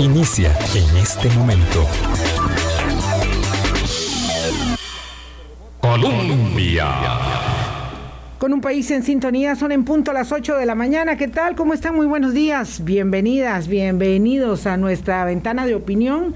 [0.00, 1.86] Inicia en este momento.
[5.80, 6.88] Colombia.
[8.38, 11.16] Con un país en sintonía, son en punto las 8 de la mañana.
[11.16, 11.54] ¿Qué tal?
[11.54, 11.94] ¿Cómo están?
[11.94, 12.84] Muy buenos días.
[12.84, 16.34] Bienvenidas, bienvenidos a nuestra ventana de opinión.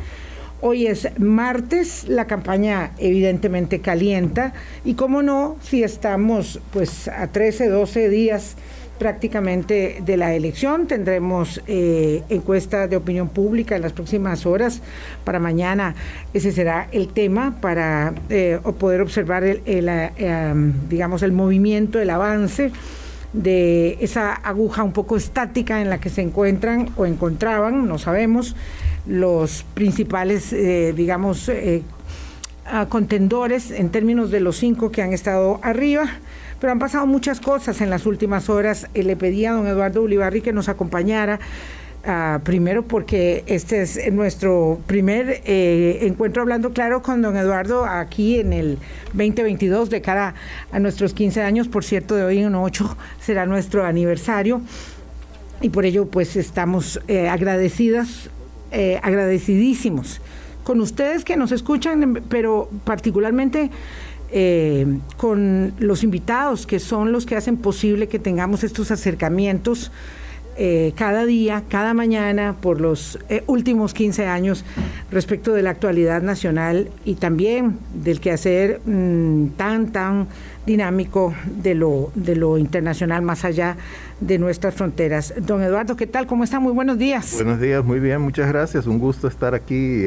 [0.60, 4.52] Hoy es martes, la campaña evidentemente calienta
[4.84, 8.56] y cómo no, si estamos pues a 13, 12 días
[9.00, 10.86] prácticamente de la elección.
[10.86, 14.82] Tendremos eh, encuesta de opinión pública en las próximas horas.
[15.24, 15.94] Para mañana
[16.34, 20.54] ese será el tema para eh, poder observar el, eh,
[20.90, 22.72] digamos, el movimiento, el avance
[23.32, 28.54] de esa aguja un poco estática en la que se encuentran o encontraban, no sabemos,
[29.06, 30.54] los principales,
[30.94, 31.50] digamos,
[32.90, 36.10] contendores en términos de los cinco que han estado arriba
[36.60, 38.86] pero han pasado muchas cosas en las últimas horas.
[38.94, 41.40] Eh, le pedí a don Eduardo Ulibarri que nos acompañara.
[42.02, 48.38] Ah, primero porque este es nuestro primer eh, encuentro hablando claro con don Eduardo aquí
[48.38, 48.78] en el
[49.12, 50.34] 2022 de cara
[50.72, 54.62] a nuestros 15 años, por cierto, de hoy en 8 será nuestro aniversario
[55.60, 58.30] y por ello pues estamos eh, agradecidas,
[59.02, 60.22] agradecidísimos
[60.64, 63.70] con ustedes que nos escuchan, pero particularmente
[64.32, 64.86] eh,
[65.16, 69.90] con los invitados, que son los que hacen posible que tengamos estos acercamientos
[70.62, 74.64] eh, cada día, cada mañana, por los eh, últimos 15 años
[75.10, 80.28] respecto de la actualidad nacional y también del quehacer mm, tan, tan
[80.66, 83.78] dinámico de lo, de lo internacional más allá
[84.20, 85.32] de nuestras fronteras.
[85.40, 86.26] Don Eduardo, ¿qué tal?
[86.26, 86.60] ¿Cómo está?
[86.60, 87.32] Muy buenos días.
[87.36, 88.86] Buenos días, muy bien, muchas gracias.
[88.86, 90.04] Un gusto estar aquí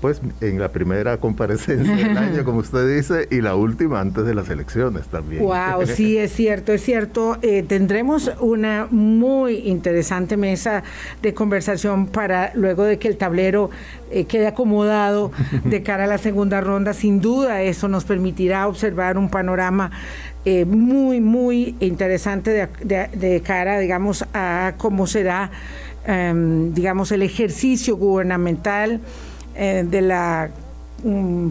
[0.00, 4.34] pues en la primera comparecencia del año, como usted dice, y la última antes de
[4.34, 5.42] las elecciones también.
[5.42, 7.38] Wow, sí, es cierto, es cierto.
[7.42, 10.82] Eh, tendremos una muy interesante mesa
[11.22, 13.70] de conversación para luego de que el tablero
[14.10, 15.32] eh, quede acomodado
[15.64, 16.94] de cara a la segunda ronda.
[16.94, 19.90] Sin duda, eso nos permitirá observar un panorama
[20.44, 25.50] eh, muy, muy interesante de, cara, digamos, a cómo será,
[26.06, 29.00] em, digamos, el ejercicio gubernamental
[29.60, 30.50] eh, de la
[31.02, 31.48] mm,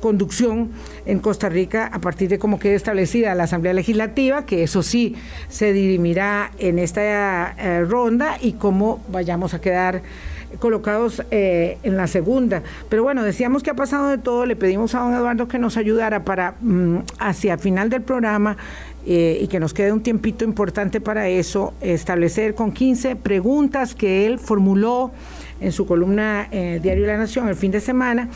[0.00, 0.70] conducción
[1.06, 5.16] en Costa Rica a partir de cómo quede establecida la Asamblea Legislativa, que eso sí
[5.48, 10.02] se dirimirá en esta eh, ronda y cómo vayamos a quedar
[10.60, 12.62] colocados eh, en la segunda.
[12.88, 15.76] Pero bueno, decíamos que ha pasado de todo, le pedimos a don Eduardo que nos
[15.76, 18.56] ayudara para mm, hacia final del programa
[19.04, 24.38] y que nos quede un tiempito importante para eso, establecer con 15 preguntas que él
[24.38, 25.10] formuló
[25.60, 28.28] en su columna eh, Diario de la Nación el fin de semana,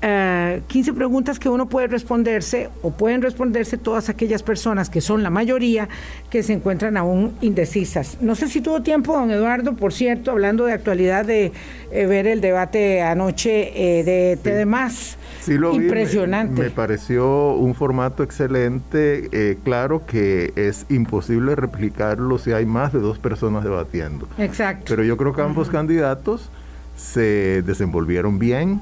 [0.00, 5.22] 15 eh, preguntas que uno puede responderse o pueden responderse todas aquellas personas que son
[5.22, 5.90] la mayoría
[6.30, 8.16] que se encuentran aún indecisas.
[8.22, 11.52] No sé si tuvo tiempo, don Eduardo, por cierto, hablando de actualidad, de
[11.92, 15.18] eh, ver el debate anoche de TDMás.
[15.42, 16.62] Sí, lo Impresionante.
[16.62, 19.58] Me, pareció un formato excelente.
[19.64, 24.26] claro que es imposible replicarlo si hay más de dos personas debatiendo.
[24.38, 24.84] Exacto.
[24.88, 26.50] Pero yo creo que ambos candidatos
[27.00, 28.80] se desenvolvieron bien,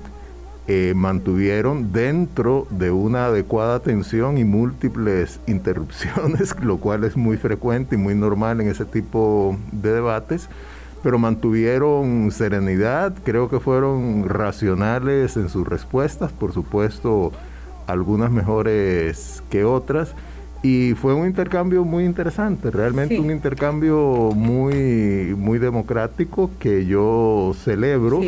[0.67, 7.95] eh, mantuvieron dentro de una adecuada atención y múltiples interrupciones, lo cual es muy frecuente
[7.95, 10.49] y muy normal en ese tipo de debates,
[11.03, 17.33] pero mantuvieron serenidad, creo que fueron racionales en sus respuestas, por supuesto
[17.87, 20.15] algunas mejores que otras,
[20.63, 28.21] y fue un intercambio muy interesante, realmente un intercambio muy, muy democrático que yo celebro.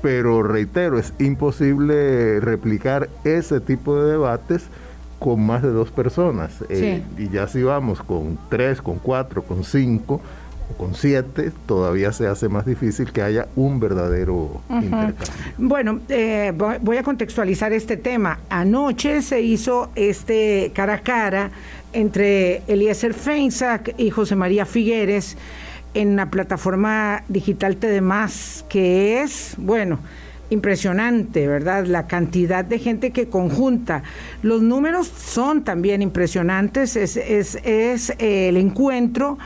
[0.00, 4.68] Pero reitero, es imposible replicar ese tipo de debates
[5.18, 6.64] con más de dos personas.
[6.68, 10.20] Eh, y ya si vamos con tres, con cuatro, con cinco,
[10.76, 15.16] con siete todavía se hace más difícil que haya un verdadero intercambio.
[15.56, 18.40] Bueno, eh, voy a contextualizar este tema.
[18.48, 21.50] Anoche se hizo este cara a cara
[21.92, 25.36] entre Eliezer Feinsack y José María Figueres
[25.94, 29.98] en la plataforma digital TDMás, que es, bueno,
[30.50, 31.86] impresionante, ¿verdad?
[31.86, 34.02] La cantidad de gente que conjunta.
[34.42, 36.96] Los números son también impresionantes.
[36.96, 39.38] Es, es, es el encuentro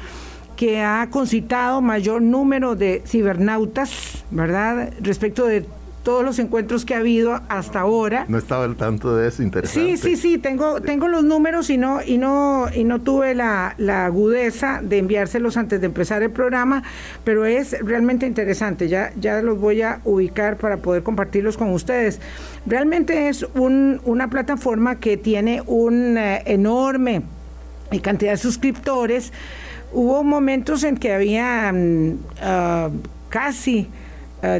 [0.56, 4.92] que ha concitado mayor número de cibernautas, ¿verdad?
[5.00, 5.66] Respecto de
[6.02, 8.24] todos los encuentros que ha habido hasta ahora.
[8.28, 9.96] No estaba al tanto de eso, interesante.
[9.96, 13.74] Sí, sí, sí, tengo, tengo los números y no, y no, y no tuve la,
[13.78, 16.82] la agudeza de enviárselos antes de empezar el programa,
[17.24, 18.88] pero es realmente interesante.
[18.88, 22.20] Ya, ya los voy a ubicar para poder compartirlos con ustedes.
[22.66, 27.22] Realmente es un, una plataforma que tiene una eh, enorme
[28.00, 29.32] cantidad de suscriptores
[29.92, 31.72] hubo momentos en que había
[32.40, 32.90] ah,
[33.28, 33.88] casi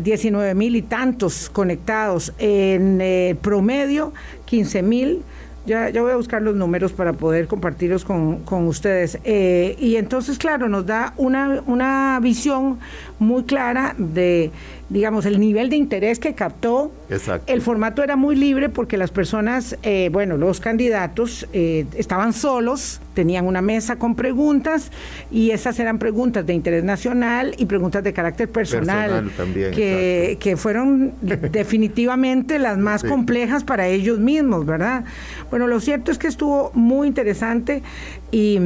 [0.03, 4.13] 19 ah, mil y tantos conectados, en eh, promedio
[4.47, 5.23] 15 mil
[5.65, 9.19] ya, ya voy a buscar los números para poder compartirlos con, con ustedes.
[9.25, 12.81] Eh, y entonces, claro, nos da una, una visión
[13.21, 14.51] muy clara de,
[14.89, 16.91] digamos, el nivel de interés que captó.
[17.11, 17.53] Exacto.
[17.53, 23.01] El formato era muy libre porque las personas, eh, bueno, los candidatos eh, estaban solos,
[23.15, 24.91] tenían una mesa con preguntas
[25.31, 30.57] y esas eran preguntas de interés nacional y preguntas de carácter personal, también, que, que,
[30.57, 35.05] fueron definitivamente las más complejas para ellos mismos, ¿verdad?
[35.51, 37.83] Bueno, lo cierto es que estuvo muy interesante
[38.31, 38.59] y...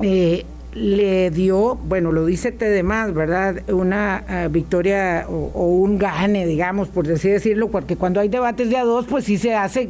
[0.00, 0.44] Eh,
[0.78, 3.62] le dio, bueno, lo dice T de más, ¿verdad?
[3.68, 8.76] Una eh, victoria o, un gane, digamos, por así decirlo, porque cuando hay debates de
[8.76, 9.88] a dos, pues sí se hace,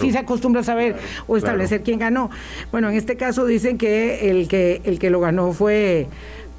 [0.00, 0.96] sí se acostumbra a saber
[1.26, 2.30] o establecer quién ganó.
[2.72, 6.08] Bueno, en este caso dicen que el que, el que lo ganó fue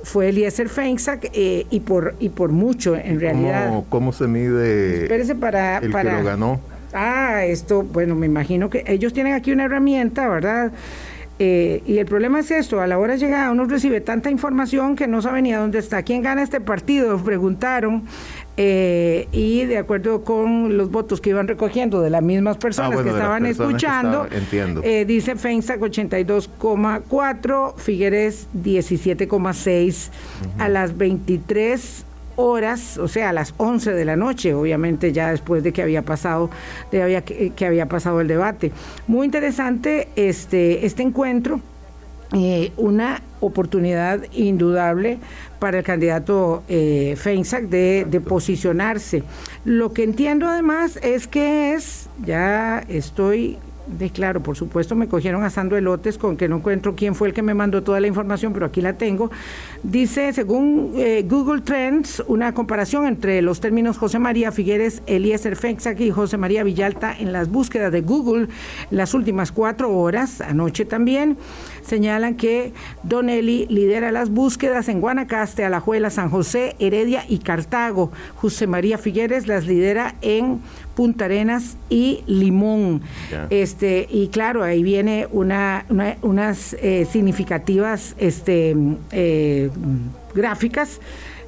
[0.04, 3.84] fue Eliezer Feinsack eh, y por y por mucho en realidad.
[3.90, 6.62] ¿Cómo, se mide Espérese para, el para, que lo ganó?
[6.94, 10.72] Ah, esto, bueno, me imagino que ellos tienen aquí una herramienta, ¿verdad?
[11.38, 14.96] Eh, y el problema es esto, a la hora de llegar uno recibe tanta información
[14.96, 16.04] que no sabe ni a dónde está.
[16.04, 17.18] ¿Quién gana este partido?
[17.18, 18.04] Preguntaron.
[18.58, 23.04] Eh, y de acuerdo con los votos que iban recogiendo de las mismas personas ah,
[23.04, 24.28] que estaban escuchando,
[24.82, 30.10] eh, dice Feinsack 82,4, Figueres 17,6
[30.58, 32.06] a las 23
[32.36, 36.02] horas, o sea, a las 11 de la noche, obviamente ya después de que había
[36.02, 36.50] pasado,
[36.92, 38.72] de había, que, había pasado el debate.
[39.08, 41.62] Muy interesante este, este encuentro,
[42.34, 45.20] eh, una oportunidad indudable
[45.60, 49.24] para el candidato eh, Feinsack de, de, posicionarse.
[49.64, 55.44] Lo que entiendo además es que es, ya estoy de claro, por supuesto me cogieron
[55.44, 58.54] asando elotes con que no encuentro quién fue el que me mandó toda la información,
[58.54, 59.32] pero aquí la tengo.
[59.84, 66.00] Dice, según eh, Google Trends, una comparación entre los términos José María Figueres, Eliezer Fexac
[66.00, 68.48] y José María Villalta en las búsquedas de Google
[68.92, 71.38] las últimas cuatro horas, anoche también,
[71.86, 72.74] señalan que
[73.04, 78.12] Don Eli lidera las búsquedas en Guanacaste, Alajuela, San José, Heredia y Cartago.
[78.36, 80.62] José María Figueres las lidera en
[80.96, 83.02] Punta Arenas y Limón.
[83.50, 85.86] Este, y claro, ahí viene una,
[86.22, 88.76] unas eh, significativas este,
[89.12, 89.70] eh,
[90.34, 91.00] gráficas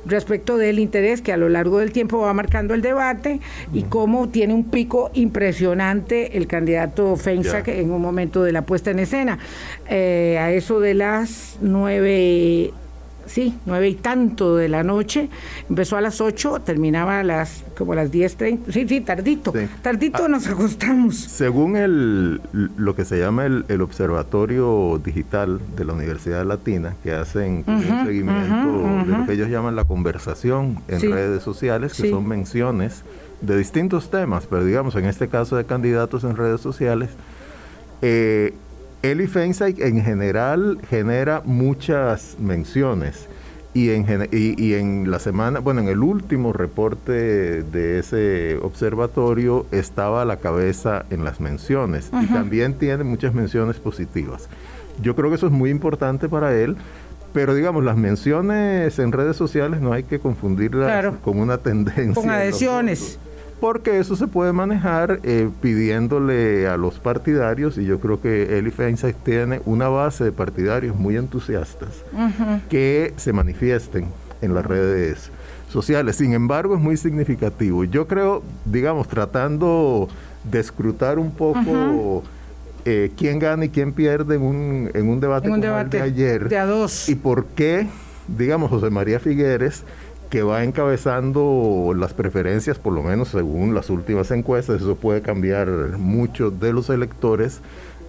[0.09, 3.39] respecto del interés que a lo largo del tiempo va marcando el debate
[3.73, 8.91] y cómo tiene un pico impresionante el candidato Feinsack en un momento de la puesta
[8.91, 9.39] en escena.
[9.89, 12.73] Eh, a eso de las nueve
[13.27, 15.29] sí, nueve y tanto de la noche,
[15.69, 19.53] empezó a las ocho, terminaba a las como a las diez treinta, sí, sí, tardito,
[19.81, 21.15] tardito ah, nos acostamos.
[21.15, 27.63] Según el, lo que se llama el, Observatorio Digital de la Universidad Latina, que hacen
[27.67, 33.03] un seguimiento de lo que ellos llaman la conversación en redes sociales, que son menciones
[33.41, 37.09] de distintos temas, pero digamos en este caso de candidatos en redes sociales,
[38.01, 38.53] eh,
[39.03, 43.27] Eli Feinstein en general genera muchas menciones
[43.73, 50.23] y en, y, en la semana, bueno, en el último reporte de ese observatorio estaba
[50.23, 54.49] a la cabeza en las menciones y también tiene muchas menciones positivas.
[54.99, 56.75] Yo creo que eso es muy importante para él,
[57.33, 62.15] pero digamos, las menciones en redes sociales no hay que confundirlas con una tendencia.
[62.15, 63.19] Con adhesiones
[63.59, 68.71] porque eso se puede manejar eh, pidiéndole a los partidarios, y yo creo que Eli
[68.71, 71.89] Feinstein tiene una base de partidarios muy entusiastas
[72.69, 74.07] que se manifiesten
[74.41, 75.31] en las redes
[75.69, 76.15] sociales.
[76.17, 77.83] Sin embargo, es muy significativo.
[77.83, 80.07] Yo creo, digamos, tratando
[80.43, 82.23] de escrutar un poco
[82.85, 86.47] eh, quién gana y quién pierde en un, en un debate, como el de ayer.
[86.47, 87.09] De a dos.
[87.09, 87.87] Y por qué,
[88.27, 89.83] digamos, José María Figueres
[90.29, 95.67] que va encabezando las preferencias, por lo menos según las últimas encuestas, eso puede cambiar
[95.97, 97.61] mucho de los electores,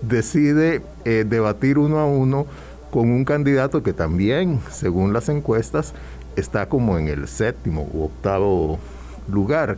[0.02, 2.46] decide eh, debatir uno a uno
[2.90, 5.94] con un candidato que también, según las encuestas,
[6.36, 8.78] está como en el séptimo u octavo
[9.30, 9.76] lugar.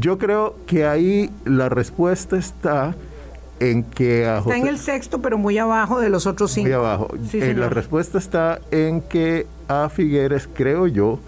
[0.00, 2.94] Yo creo que ahí la respuesta está
[3.60, 6.66] en que a Está en el sexto, pero muy abajo de los otros cinco.
[6.66, 7.08] Muy abajo.
[7.32, 11.20] Eh, la respuesta está en que a Figueres, creo yo,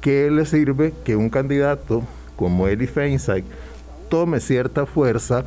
[0.00, 2.02] ¿qué le sirve que un candidato
[2.36, 3.44] como Eli Feinstein
[4.08, 5.44] tome cierta fuerza?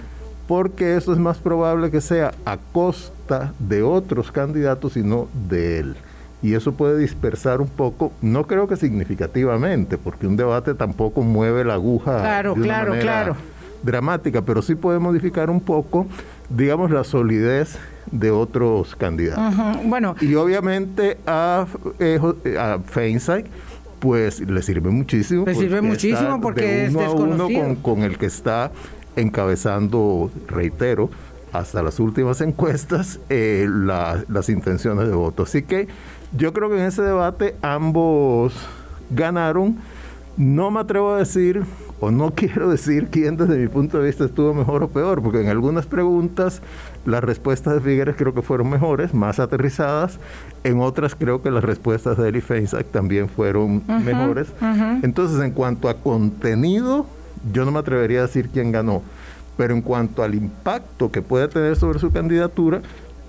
[0.48, 5.80] Porque eso es más probable que sea a costa de otros candidatos y no de
[5.80, 5.96] él.
[6.42, 11.64] Y eso puede dispersar un poco, no creo que significativamente, porque un debate tampoco mueve
[11.64, 13.36] la aguja claro, de una claro, claro.
[13.82, 16.06] dramática, pero sí puede modificar un poco,
[16.50, 17.80] digamos, la solidez
[18.12, 19.56] de otros candidatos.
[19.86, 20.16] Bueno.
[20.20, 21.66] Y obviamente a,
[22.00, 22.20] eh,
[22.60, 23.46] a Feinstein
[24.04, 25.46] pues le sirve muchísimo.
[25.46, 27.78] Le sirve muchísimo porque es desconocido.
[27.82, 28.70] con, el que está
[29.16, 31.10] encabezando, reitero,
[31.54, 35.44] hasta las últimas encuestas, eh, las intenciones de voto.
[35.44, 35.88] Así que
[36.36, 38.54] yo creo que en ese debate ambos
[39.10, 39.78] ganaron.
[40.36, 41.64] No me atrevo a decir,
[42.04, 45.40] o no quiero decir quién desde mi punto de vista estuvo mejor o peor, porque
[45.40, 46.62] en algunas preguntas
[47.06, 50.20] las respuestas de Figueres creo que fueron mejores, más aterrizadas.
[50.66, 54.50] En otras creo que las respuestas de Eli Feinsack también fueron mejores.
[55.02, 57.06] Entonces, en cuanto a contenido,
[57.54, 59.02] yo no me atrevería a decir quién ganó.
[59.56, 62.82] Pero en cuanto al impacto que puede tener sobre su candidatura,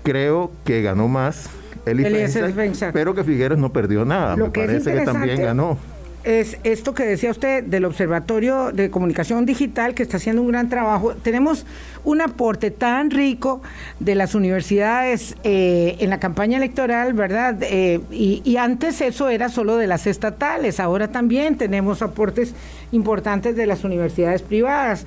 [0.03, 1.49] creo que ganó más
[1.85, 4.35] Eli Feinsack, pero que Figueres no perdió nada.
[4.35, 5.77] me parece que también ganó
[6.25, 10.69] es esto que decía usted del Observatorio de Comunicación Digital, que está haciendo un gran
[10.69, 11.13] trabajo.
[11.13, 11.67] Tenemos
[12.03, 13.61] un aporte tan rico
[13.99, 17.57] de las universidades eh, en la campaña electoral, ¿verdad?
[17.61, 22.55] Eh, y, antes eso era solo de las estatales, ahora también tenemos aportes
[22.91, 25.05] importantes de las universidades privadas.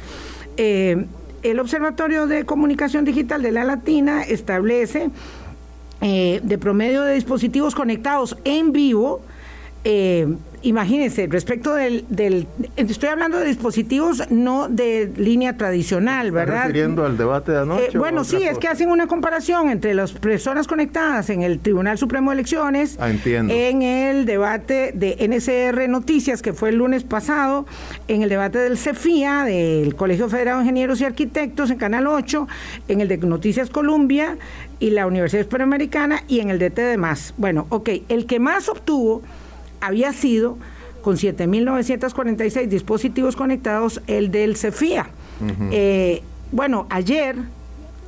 [0.56, 1.06] Eh,
[1.42, 5.10] el Observatorio de Comunicación Digital de la Latina establece
[6.00, 9.20] de promedio de dispositivos conectados en vivo,
[10.62, 12.04] imagínense, respecto del,
[12.76, 16.64] Estoy hablando de dispositivos no de línea tradicional, ¿verdad?
[16.64, 17.86] refiriendo al debate de anoche?
[17.92, 21.98] Eh, bueno, sí, es que hacen una comparación entre las personas conectadas en el Tribunal
[21.98, 27.66] Supremo de Elecciones, ah, en el debate de NCR Noticias, que fue el lunes pasado,
[28.08, 32.48] en el debate del CEFIA, del Colegio Federado de Ingenieros y Arquitectos, en Canal 8,
[32.88, 34.36] en el de Noticias Columbia
[34.80, 37.34] y la Universidad Hispanoamericana y en el de TDMás.
[37.36, 39.22] Bueno, ok, el que más obtuvo
[39.80, 40.58] había sido
[41.02, 45.10] con 7.946 dispositivos conectados el del CEFIA.
[45.70, 47.36] Eh, bueno, ayer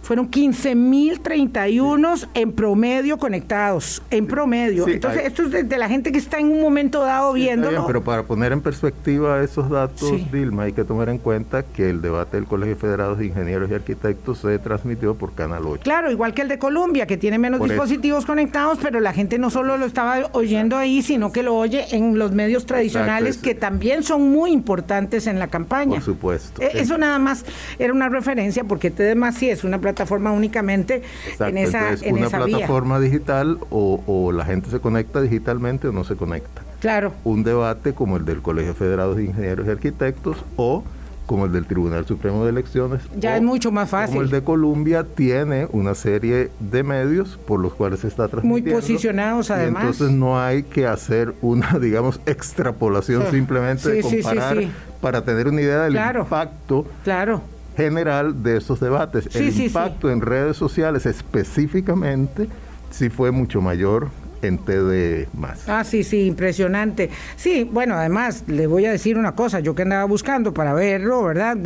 [0.03, 4.89] fueron 15.031 en promedio conectados, en promedio.
[4.89, 7.87] Entonces, esto es de, la gente que está en un momento dado viéndolo.
[7.87, 12.03] pero para poner en perspectiva esos datos, Dilma, hay que tomar en cuenta que el
[12.03, 15.83] debate del Colegio Federado de Ingenieros y Arquitectos se transmitió por Canal 8.
[15.85, 19.51] Claro, igual que el de Colombia, que tiene menos dispositivos conectados, pero la gente no
[19.51, 24.03] solo lo estaba oyendo ahí, sino que lo oye en los medios tradicionales, que también
[24.03, 25.95] son muy importantes en la campaña.
[25.95, 26.61] Por supuesto.
[26.61, 27.45] E, eso nada más
[27.79, 29.90] era una referencia, porque TDMAS sí es una plataforma
[30.33, 31.03] únicamente
[31.39, 36.17] en esa, Entonces, una plataforma digital o, la gente se conecta digitalmente o no se
[36.17, 36.63] conecta.
[36.81, 37.13] Claro.
[37.25, 40.85] Un debate como el del Colegio Federado de Ingenieros y Arquitectos o
[41.27, 43.03] como el del Tribunal Supremo de Elecciones.
[43.17, 44.15] Ya es mucho más fácil.
[44.15, 48.71] Como el de Colombia tiene una serie de medios por los cuales se está transmitiendo.
[48.71, 49.83] Muy posicionados además.
[49.83, 54.59] entonces no hay que hacer una, digamos, extrapolación simplemente de comparar
[55.01, 57.43] para tener una idea del impacto claro
[57.81, 59.35] general de esos debates.
[59.35, 62.49] el impacto en redes sociales específicamente
[62.91, 64.09] sí fue mucho mayor
[64.43, 65.69] en TD más.
[65.69, 67.11] Ah, sí, sí, impresionante.
[67.37, 71.25] Sí, bueno, además, le voy a decir una cosa, yo que andaba buscando para verlo,
[71.25, 71.57] ¿verdad?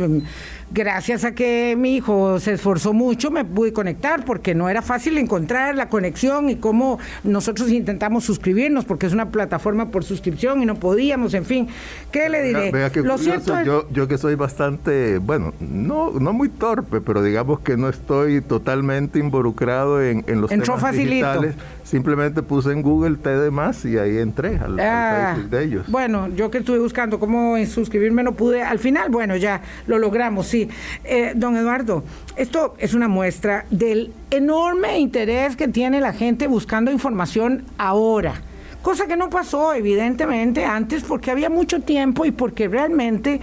[0.71, 5.17] Gracias a que mi hijo se esforzó mucho, me pude conectar porque no era fácil
[5.17, 10.65] encontrar la conexión y cómo nosotros intentamos suscribirnos porque es una plataforma por suscripción y
[10.65, 11.67] no podíamos, en fin.
[12.11, 12.71] ¿Qué le diré?
[13.03, 17.77] Lo cierto yo, yo que soy bastante, bueno, no, no muy torpe, pero digamos que
[17.77, 21.55] no estoy totalmente involucrado en, en los Entró temas digitales.
[21.83, 25.85] Simplemente puse en Google TD más y ahí entré al, ah, Facebook de ellos.
[25.87, 28.63] Bueno, yo que estuve buscando cómo suscribirme no pude.
[28.63, 30.69] Al final, bueno, ya lo logramos, sí.
[31.03, 32.03] Eh, don Eduardo,
[32.35, 38.41] esto es una muestra del enorme interés que tiene la gente buscando información ahora.
[38.81, 43.41] Cosa que no pasó, evidentemente, antes porque había mucho tiempo y porque realmente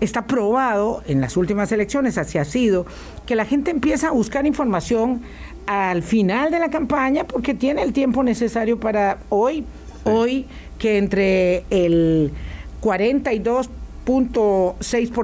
[0.00, 2.86] está probado en las últimas elecciones, así ha sido,
[3.24, 5.22] que la gente empieza a buscar información
[5.66, 9.64] al final de la campaña porque tiene el tiempo necesario para hoy,
[10.04, 10.46] hoy
[10.78, 12.32] que entre el
[12.80, 13.70] 42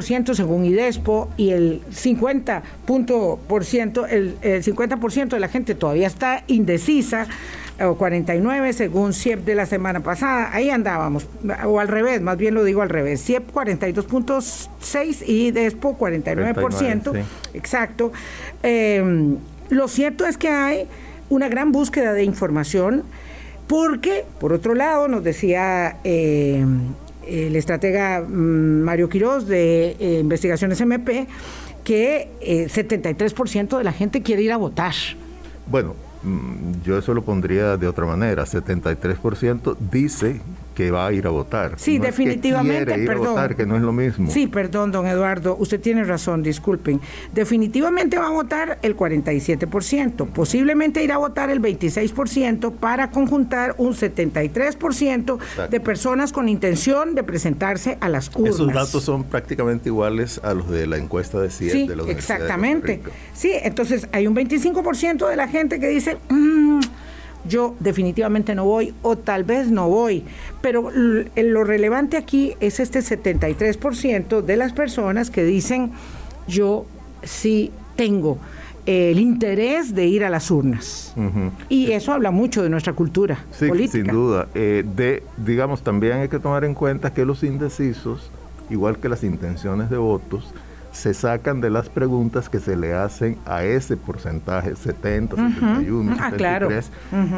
[0.02, 2.62] ciento según IDESPO y el 50
[3.49, 7.26] por ciento, el, 50% de la gente todavía está indecisa
[7.81, 11.26] o 49 según CIEP de la semana pasada, ahí andábamos,
[11.66, 17.25] o al revés, más bien lo digo al revés, CIEP 42.6 y IDESPO 49%,
[17.55, 18.12] exacto.
[18.62, 19.37] Em,
[19.69, 20.87] lo cierto es que hay
[21.28, 23.02] una gran búsqueda de información
[23.66, 25.99] porque, por otro lado, nos decía...
[26.05, 26.64] Eh,
[27.26, 31.26] el estratega mm, Mario Quirós de eh, Investigaciones MP,
[31.85, 34.95] que 73% eh, de la gente quiere ir a votar.
[35.66, 38.45] Bueno, mm, yo eso lo pondría de otra manera.
[38.45, 40.40] 73% dice
[40.76, 41.73] que va a ir a votar.
[41.78, 43.28] Sí, definitivamente, que perdón.
[43.28, 44.30] A votar, que no es lo mismo.
[44.30, 47.00] Sí, perdón, don Eduardo, usted tiene razón, disculpen.
[47.33, 53.95] Definitivamente va a votar el 47%, posiblemente irá a votar el 26% para conjuntar un
[53.95, 55.38] 73%
[55.71, 58.56] de personas con intención de presentarse a las urnas.
[58.56, 62.06] Esos datos son prácticamente iguales a los de la encuesta de CIE sí, de los
[62.09, 63.00] Exactamente.
[63.33, 66.80] sí, entonces hay un 25% de la gente que dice, mm,
[67.49, 70.25] yo definitivamente no voy o tal vez no voy.
[70.61, 75.93] Pero lo relevante aquí es este 73% de las personas que dicen,
[76.47, 76.87] yo
[77.23, 78.38] sí tengo
[78.87, 81.15] el interés de ir a las urnas.
[81.69, 84.49] Y eso habla mucho de nuestra cultura sí, Sin duda.
[84.55, 88.31] Eh, de, digamos, también hay que tomar en cuenta que los indecisos,
[88.71, 90.53] igual que las intenciones de votos,
[90.97, 96.91] se sacan de las preguntas que se le hacen a ese porcentaje, 70, 71, 73,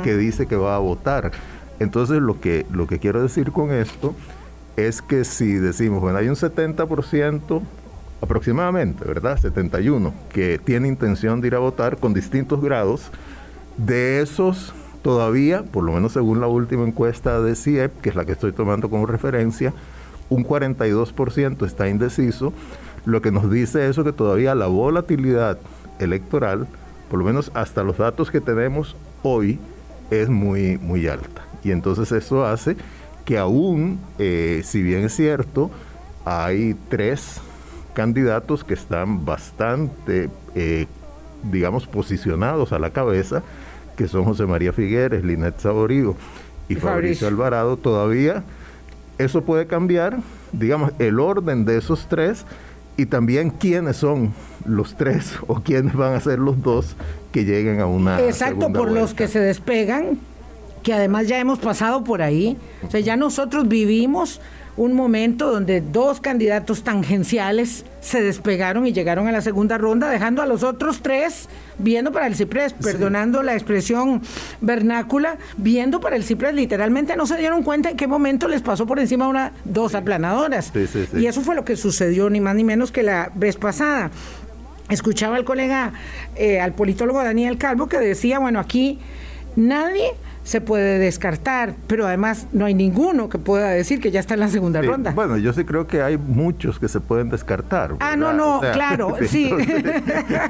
[0.04, 1.32] que dice que va a votar.
[1.80, 4.14] Entonces lo que, lo que quiero decir con esto
[4.76, 7.60] es que si decimos, bueno, hay un 70%
[8.20, 9.38] aproximadamente, ¿verdad?
[9.38, 13.10] 71, que tiene intención de ir a votar con distintos grados,
[13.76, 14.72] de esos
[15.02, 18.52] todavía, por lo menos según la última encuesta de CIEP, que es la que estoy
[18.52, 19.74] tomando como referencia,
[20.30, 22.52] un 42% está indeciso,
[23.08, 25.58] lo que nos dice eso que todavía la volatilidad
[25.98, 26.66] electoral,
[27.08, 29.58] por lo menos hasta los datos que tenemos hoy,
[30.10, 31.42] es muy, muy alta.
[31.64, 32.76] Y entonces eso hace
[33.24, 35.70] que aún, eh, si bien es cierto,
[36.26, 37.40] hay tres
[37.94, 40.86] candidatos que están bastante, eh,
[41.50, 43.42] digamos, posicionados a la cabeza,
[43.96, 46.14] que son José María Figueres, Linet Saborío
[46.68, 48.44] y Fabricio Alvarado, todavía
[49.16, 50.18] eso puede cambiar,
[50.52, 52.44] digamos, el orden de esos tres
[52.98, 54.34] y también quiénes son
[54.66, 56.96] los tres o quiénes van a ser los dos
[57.32, 58.20] que lleguen a una.
[58.20, 60.18] Exacto, por los que se despegan,
[60.82, 62.58] que además ya hemos pasado por ahí.
[62.86, 64.40] O sea, ya nosotros vivimos
[64.78, 70.40] un momento donde dos candidatos tangenciales se despegaron y llegaron a la segunda ronda, dejando
[70.40, 74.22] a los otros tres viendo para el Ciprés, perdonando la expresión
[74.60, 76.54] vernácula, viendo para el Ciprés.
[76.54, 80.72] Literalmente no se dieron cuenta en qué momento les pasó por encima una dos aplanadoras.
[81.12, 84.12] y eso fue lo que sucedió, ni más ni menos que la vez pasada.
[84.88, 85.92] Escuchaba al colega,
[86.36, 89.00] eh, al politólogo Daniel Calvo, que decía, bueno, aquí
[89.56, 90.12] nadie
[90.48, 94.40] se puede descartar, pero además no hay ninguno que pueda decir que ya está en
[94.40, 95.10] la segunda ronda.
[95.10, 97.96] Bueno, yo sí creo que hay muchos que se pueden descartar.
[98.00, 99.52] Ah, no, no, claro, sí.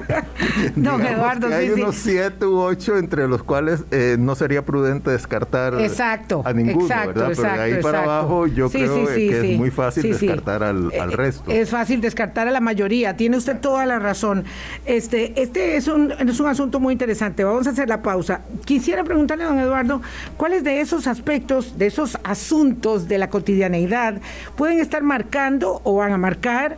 [0.76, 5.80] no, Eduardo, hay unos siete u ocho entre los cuales eh, no sería prudente descartar
[5.80, 7.32] exacto, a ninguno, ¿verdad?
[7.34, 11.16] pero de ahí para abajo yo creo que es muy fácil descartar al, al, eh,
[11.16, 11.50] resto.
[11.50, 14.44] Es fácil descartar a la mayoría, tiene usted toda la razón.
[14.86, 17.42] Este, este es un, es un asunto muy interesante.
[17.42, 18.42] Vamos a hacer la pausa.
[18.64, 19.87] Quisiera preguntarle a don Eduardo
[20.36, 24.20] ¿cuáles de esos aspectos, de esos asuntos de la cotidianeidad
[24.56, 26.76] pueden estar marcando o van a marcar,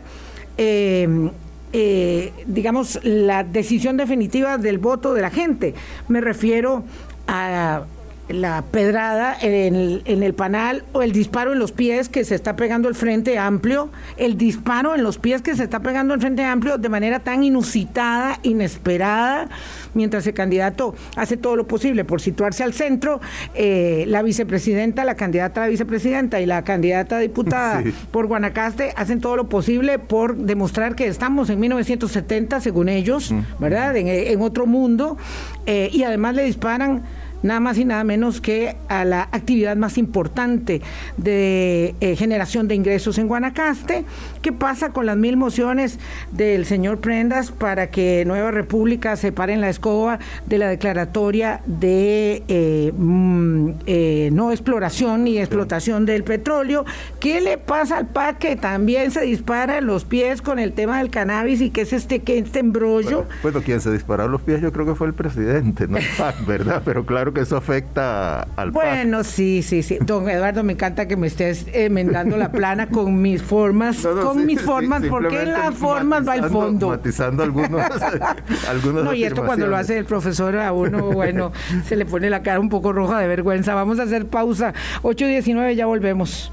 [0.57, 1.29] eh,
[1.73, 5.73] eh, digamos, la decisión definitiva del voto de la gente?
[6.07, 6.83] Me refiero
[7.27, 7.83] a
[8.29, 12.35] la pedrada en el, en el, panal o el disparo en los pies que se
[12.35, 16.21] está pegando el Frente Amplio, el disparo en los pies que se está pegando el
[16.21, 19.49] Frente Amplio de manera tan inusitada, inesperada,
[19.93, 23.21] mientras el candidato hace todo lo posible por situarse al centro,
[23.53, 28.93] eh, la vicepresidenta, la candidata a la vicepresidenta y la candidata a diputada por Guanacaste
[28.95, 33.95] hacen todo lo posible por demostrar que estamos en 1970, según ellos, ¿verdad?
[33.97, 35.17] En, otro mundo,
[35.65, 37.03] eh, y además le disparan
[37.43, 40.81] nada más y nada menos que a la actividad más importante
[41.17, 44.05] de eh, generación de ingresos en Guanacaste.
[44.41, 45.99] ¿Qué pasa con las mil mociones
[46.31, 51.61] del señor Prendas para que Nueva República se pare en la escoba de la declaratoria
[51.65, 56.85] de eh, mm, eh, no exploración ni explotación del petróleo?
[57.19, 60.97] ¿Qué le pasa al PAC que también se dispara en los pies con el tema
[60.97, 63.27] del cannabis y que es este, que este embrollo?
[63.43, 66.45] Bueno, quien se disparó los pies yo creo que fue el presidente, no el PAC,
[66.45, 66.81] ¿verdad?
[66.83, 69.97] Pero claro que eso afecta al Bueno, sí, sí, sí.
[70.01, 73.97] Don Eduardo, me encanta que me estés enmendando la plana con mis formas,
[74.33, 76.89] con mis formas, porque en las formas va el fondo.
[76.89, 77.81] Matizando algunos,
[78.69, 81.51] algunos No, y esto cuando lo hace el profesor a uno, bueno,
[81.85, 83.75] se le pone la cara un poco roja de vergüenza.
[83.75, 84.73] Vamos a hacer pausa.
[85.03, 86.51] 8.19, ya volvemos.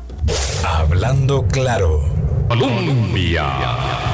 [0.67, 2.01] Hablando claro.
[2.49, 3.45] Colombia.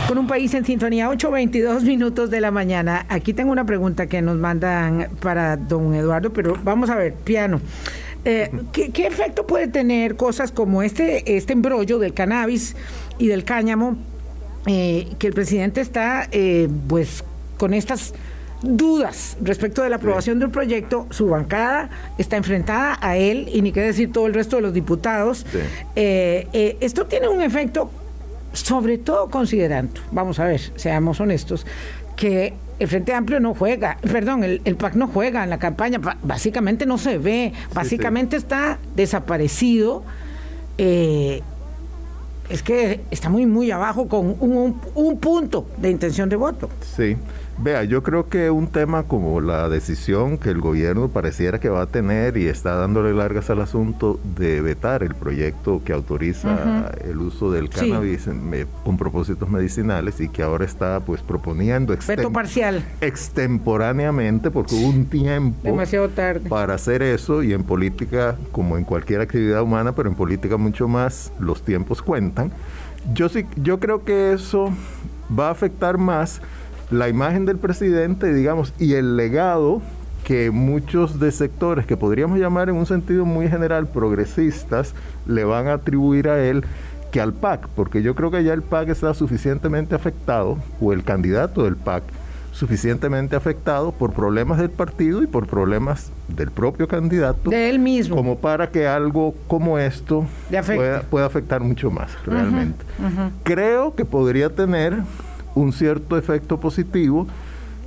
[0.09, 3.07] Con un país en sintonía, 8.22 minutos de la mañana.
[3.09, 7.61] Aquí tengo una pregunta que nos mandan para don Eduardo, pero vamos a ver, piano.
[8.25, 12.75] Eh, ¿qué, efecto puede tener cosas como este, este embrollo del cannabis
[13.19, 13.97] y del cáñamo?
[14.67, 17.23] Eh, que el presidente está, eh, pues,
[17.59, 18.15] con estas
[18.65, 23.73] dudas respecto de la aprobación del proyecto, su bancada está enfrentada a él y ni
[23.73, 25.47] qué decir todo el resto de los diputados.
[25.95, 27.91] Eh, eh, esto tiene un efecto,
[28.53, 31.67] sobre todo considerando, vamos a ver, seamos honestos,
[32.17, 36.87] que el Frente Amplio no juega, perdón, el, PAC no juega en la campaña, básicamente
[36.87, 40.03] no se ve, básicamente está desaparecido.
[40.77, 41.43] Eh,
[42.49, 46.69] es que está muy, muy abajo con un, un punto de intención de voto.
[46.97, 47.17] Sí.
[47.57, 51.83] Vea, yo creo que un tema como la decisión que el gobierno pareciera que va
[51.83, 57.19] a tener y está dándole largas al asunto de vetar el proyecto que autoriza el
[57.19, 58.29] uso del cannabis
[58.85, 62.85] con propósitos medicinales y que ahora está pues proponiendo veto parcial.
[63.01, 66.49] extemporáneamente porque hubo un tiempo demasiado tarde.
[66.49, 70.89] para hacer eso y en política como en cualquier actividad humana, pero en política mucho
[70.89, 72.53] más los tiempos cuentan.
[73.13, 74.73] Yo sí yo creo que eso
[75.39, 76.41] va a afectar más
[76.91, 79.83] la imagen del presidente, digamos, y el legado
[80.25, 84.95] que muchos de sectores que podríamos llamar en un sentido muy general progresistas
[85.27, 86.65] le van a atribuir a él
[87.11, 91.05] que al PAC, porque yo creo que ya el PAC está suficientemente afectado, o el
[91.05, 92.03] candidato del PAC,
[92.51, 97.51] suficientemente afectado por problemas del partido y por problemas del propio candidato.
[97.51, 98.17] De él mismo.
[98.17, 100.27] Como para que algo como esto
[101.11, 102.85] pueda, afectar mucho más, realmente.
[103.43, 105.03] Creo que podría tener
[105.55, 107.27] un cierto efecto positivo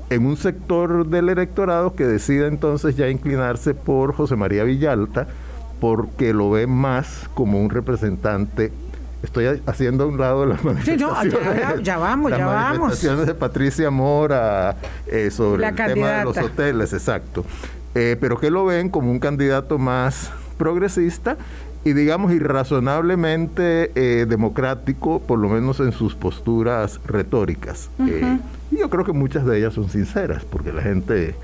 [0.09, 5.27] en un sector del electorado que decide entonces ya inclinarse por José María Villalta
[5.81, 8.71] porque lo ve más como un representante
[9.23, 11.33] estoy haciendo a un lado las manifestaciones.
[11.33, 13.01] Sí, ya, vamos, ya vamos.
[13.01, 14.75] de Patricia Mora
[15.07, 17.43] eh, sobre el tema de los hoteles, exacto.
[17.95, 21.37] Eh, pero que lo ven como un candidato más progresista
[21.83, 27.89] y digamos irrazonablemente eh, democrático, por lo menos en sus posturas retóricas.
[28.07, 28.39] Eh,
[28.71, 31.35] y yo creo que muchas de ellas son sinceras, porque la gente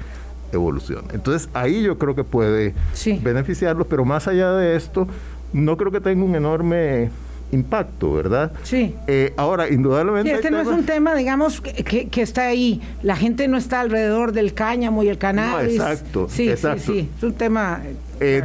[0.52, 1.08] evoluciona.
[1.14, 2.74] Entonces ahí yo creo que puede
[3.22, 5.08] beneficiarlos, pero más allá de esto,
[5.54, 7.10] no creo que tenga un enorme
[7.54, 8.52] impacto, ¿verdad?
[8.64, 8.96] Sí.
[9.08, 10.34] Eh, ahora, indudablemente...
[10.34, 12.82] este no es un tema, digamos, que, que, está ahí.
[13.02, 15.76] La gente no está alrededor del cáñamo y el cannabis.
[15.76, 16.84] exacto, sí, exacto.
[16.84, 17.82] Sí, sí, es un tema...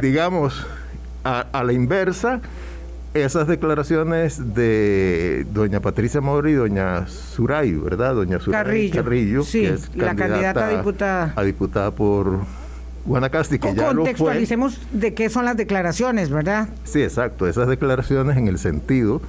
[0.01, 0.65] digamos
[1.23, 2.41] a, la inversa,
[3.13, 8.15] esas declaraciones de doña Patricia Mori y doña Suray, ¿verdad?
[8.15, 11.33] Doña Suray Carrillo, sí, que es la candidata a diputada.
[11.35, 12.39] A diputada por
[13.05, 16.69] Guanacaste, que ya Contextualicemos de qué son las declaraciones, ¿verdad?
[16.83, 17.47] Sí, exacto.
[17.47, 19.21] Esas declaraciones en el sentido,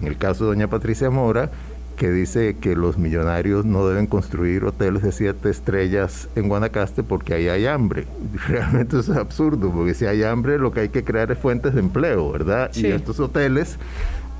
[0.00, 1.50] en el caso de doña Patricia Mora,
[1.96, 7.34] que dice que los millonarios no deben construir hoteles de siete estrellas en Guanacaste porque
[7.34, 8.06] ahí hay hambre.
[8.48, 11.74] Realmente eso es absurdo, porque si hay hambre lo que hay que crear es fuentes
[11.74, 12.70] de empleo, ¿verdad?
[12.74, 13.78] Y estos hoteles,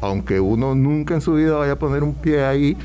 [0.00, 2.76] aunque uno nunca en su vida vaya a poner un pie ahí,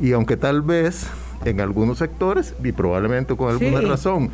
[0.00, 1.06] y aunque tal vez
[1.44, 4.30] en algunos sectores, y probablemente con alguna razón,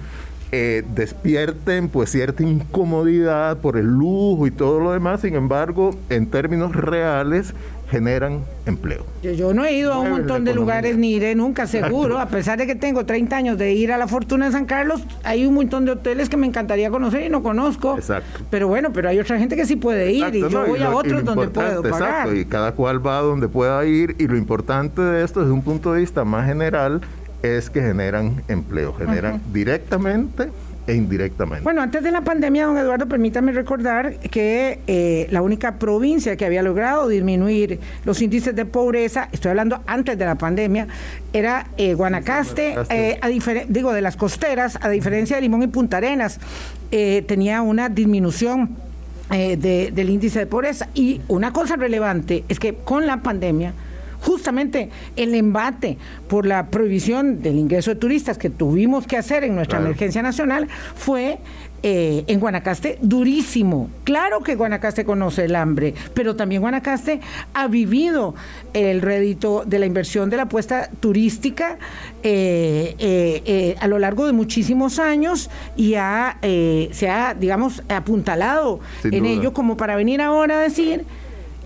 [0.57, 6.27] eh, despierten pues cierta incomodidad por el lujo y todo lo demás, sin embargo, en
[6.27, 7.55] términos reales,
[7.90, 9.05] generan empleo.
[9.23, 12.59] Yo, no he ido a un montón de lugares ni iré nunca, seguro, a pesar
[12.59, 15.55] de que tengo 30 años de ir a la Fortuna de San Carlos, hay un
[15.55, 17.97] montón de hoteles que me encantaría conocer y no conozco.
[17.97, 18.40] Exacto.
[18.51, 21.25] Pero bueno, pero hay otra gente que sí puede ir y yo voy a otros
[21.25, 22.01] donde puedo pagar.
[22.01, 25.53] Exacto, y cada cual va a donde pueda ir y lo importante de esto desde
[25.53, 27.01] un punto de vista más general
[27.42, 30.49] es que generan empleo, generan directamente
[30.87, 31.64] e indirectamente.
[31.64, 36.44] Bueno, antes de la pandemia, don Eduardo, permítame recordar que eh, la única provincia que
[36.44, 40.87] había logrado disminuir los índices de pobreza, estoy hablando antes de la pandemia,
[41.33, 43.20] era eh, Guanacaste, eh,
[43.68, 46.38] digo, de las costeras, a diferencia de Limón y Punta Arenas,
[46.90, 48.77] tenía una disminución
[49.29, 50.88] del índice de pobreza.
[50.94, 53.73] Y una cosa relevante es que con la pandemia,
[54.25, 59.55] justamente el embate por la prohibición del ingreso de turistas que tuvimos que hacer en
[59.55, 61.39] nuestra emergencia nacional fue
[61.87, 63.91] eh, en Guanacaste durísimo.
[64.05, 67.21] Claro que Guanacaste conoce el hambre, pero también Guanacaste
[67.53, 68.35] ha vivido
[68.73, 71.77] el rédito de la inversión de la apuesta turística
[72.23, 79.27] eh, eh, a lo largo de muchísimos años y ha, se ha, digamos, apuntalado en
[79.27, 81.05] ello como para venir ahora a decir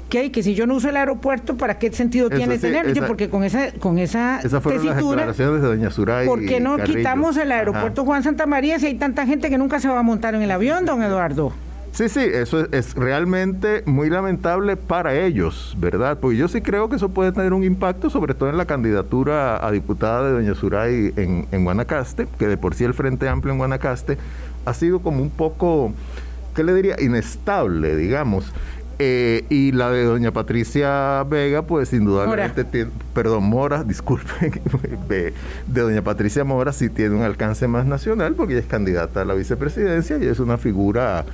[0.09, 3.07] que, que si yo no uso el aeropuerto, ¿para qué sentido tiene tenerlo?
[3.07, 6.61] Porque con esa, con esa, esa fueron tesitura, las declaraciones de doña Suray ¿por qué
[6.61, 9.99] no quitamos el aeropuerto Juan Santa María si hay tanta gente que nunca se va
[9.99, 11.53] a montar en el avión, don Eduardo?
[11.93, 16.19] Sí, sí, eso es, realmente muy lamentable para ellos, ¿verdad?
[16.21, 19.67] Porque yo sí creo que eso puede tener un impacto, sobre todo en la candidatura
[19.67, 23.53] a diputada de Doña Suray en, en Guanacaste, que de por sí el Frente Amplio
[23.53, 24.17] en Guanacaste
[24.65, 25.93] ha sido como un poco,
[26.55, 26.95] ¿qué le diría?
[27.01, 28.53] Inestable, digamos.
[29.01, 34.61] Eh, y la de doña Patricia Vega, pues indudablemente tiene, perdón, Mora, disculpe,
[35.09, 35.33] de,
[35.67, 39.35] doña Patricia Mora sí tiene un alcance más nacional porque ella es candidata a la
[39.35, 41.25] vicepresidencia y es una figura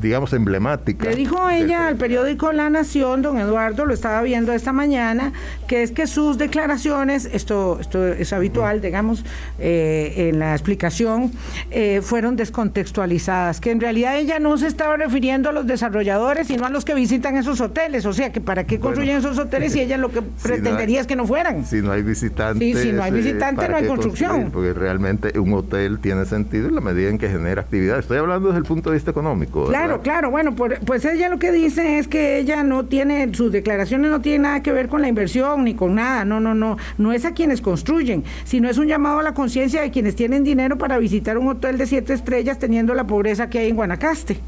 [0.00, 1.08] digamos, emblemática.
[1.08, 5.32] Le dijo ella al periódico La Nación, don Eduardo, lo estaba viendo esta mañana,
[5.66, 9.24] que es que sus declaraciones, esto, esto es habitual, digamos,
[9.58, 11.32] eh, en la explicación,
[11.70, 16.66] eh, fueron descontextualizadas, que en realidad ella no se estaba refiriendo a los desarrolladores, sino
[16.66, 19.80] a los que visitan esos hoteles, o sea, que para qué construyen esos hoteles si
[19.80, 21.64] ella lo que pretendería es que no fueran.
[21.64, 22.80] Si no hay visitantes.
[22.80, 24.50] si no hay visitantes, no hay construcción.
[24.52, 27.98] Porque realmente un hotel tiene sentido en la medida en que genera actividad.
[27.98, 29.66] Estoy hablando desde el punto de vista económico.
[29.66, 30.30] Claro, claro.
[30.30, 34.42] Bueno, pues ella lo que dice es que ella no tiene, sus declaraciones no tienen
[34.42, 36.24] nada que ver con la inversión ni con nada.
[36.24, 36.76] No, no, no.
[36.98, 40.44] No es a quienes construyen, sino es un llamado a la conciencia de quienes tienen
[40.44, 44.40] dinero para visitar un hotel de siete estrellas teniendo la pobreza que hay en Guanacaste.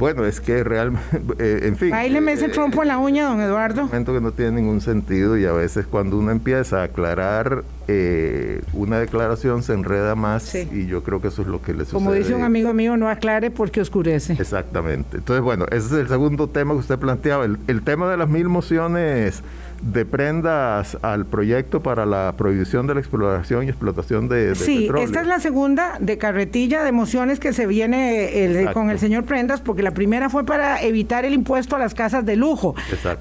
[0.00, 1.04] Bueno, es que realmente,
[1.38, 1.92] eh, en fin.
[1.92, 3.82] Ahí le ese eh, trompo en la uña, don Eduardo.
[3.82, 7.64] Un momento que no tiene ningún sentido y a veces cuando uno empieza a aclarar
[7.86, 11.80] eh, una declaración se enreda más y yo creo que eso es lo que le
[11.80, 11.92] sucede.
[11.92, 14.32] Como dice un amigo mío, no aclare porque oscurece.
[14.32, 15.18] Exactamente.
[15.18, 17.44] Entonces, bueno, ese es el segundo tema que usted planteaba.
[17.44, 19.42] el tema de las mil mociones
[19.80, 24.90] de prendas al proyecto para la prohibición de la exploración y explotación de, de sí,
[24.98, 29.60] esta es la segunda de carretilla de mociones que se viene con el señor Prendas,
[29.60, 32.74] porque la primera fue para evitar el impuesto a las casas de lujo.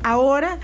[0.03, 0.57] Ahora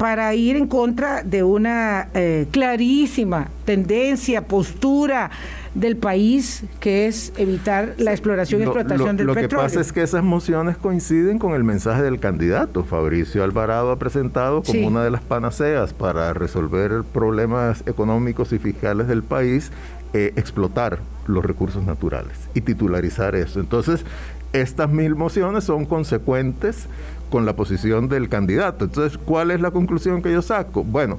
[0.00, 5.30] para ir en contra de una eh, clarísima tendencia, postura
[5.74, 9.42] del país, que es evitar la exploración y explotación del petróleo.
[9.42, 12.84] Lo que pasa es que esas mociones coinciden con el mensaje del candidato.
[12.84, 19.06] Fabricio Alvarado ha presentado como una de las panaceas para resolver problemas económicos y fiscales
[19.06, 19.70] del país,
[20.12, 23.60] eh, explotar los recursos naturales y titularizar eso.
[23.60, 24.04] Entonces,
[24.52, 26.86] estas mil mociones son consecuentes
[27.30, 28.86] con la posición del candidato.
[28.86, 30.82] Entonces, ¿cuál es la conclusión que yo saco?
[30.82, 31.18] Bueno,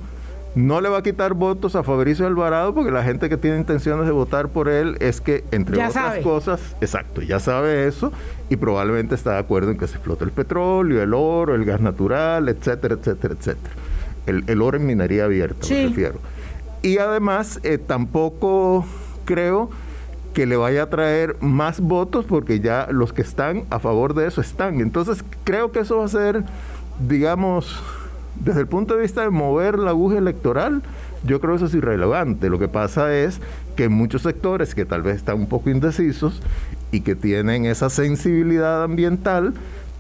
[0.56, 4.06] no le va a quitar votos a Fabricio Alvarado porque la gente que tiene intenciones
[4.06, 8.12] de votar por él es que, entre otras cosas, exacto, ya sabe eso
[8.50, 11.80] y probablemente está de acuerdo en que se explote el petróleo, el oro, el gas
[11.80, 13.74] natural, etcétera, etcétera, etcétera.
[14.26, 16.20] El, oro en minería abierta, me refiero.
[16.82, 18.86] Y además, eh, tampoco
[19.26, 19.70] creo
[20.34, 24.28] que le vaya a traer más votos porque ya los que están a favor de
[24.28, 24.80] eso están.
[24.80, 26.44] Entonces, creo que eso va a ser,
[27.08, 27.82] digamos,
[28.44, 30.82] desde el punto de vista de mover la aguja electoral,
[31.24, 32.50] yo creo que eso es irrelevante.
[32.50, 33.40] Lo que pasa es
[33.76, 36.42] que muchos sectores que tal vez están un poco indecisos
[36.92, 39.54] y que tienen esa sensibilidad ambiental,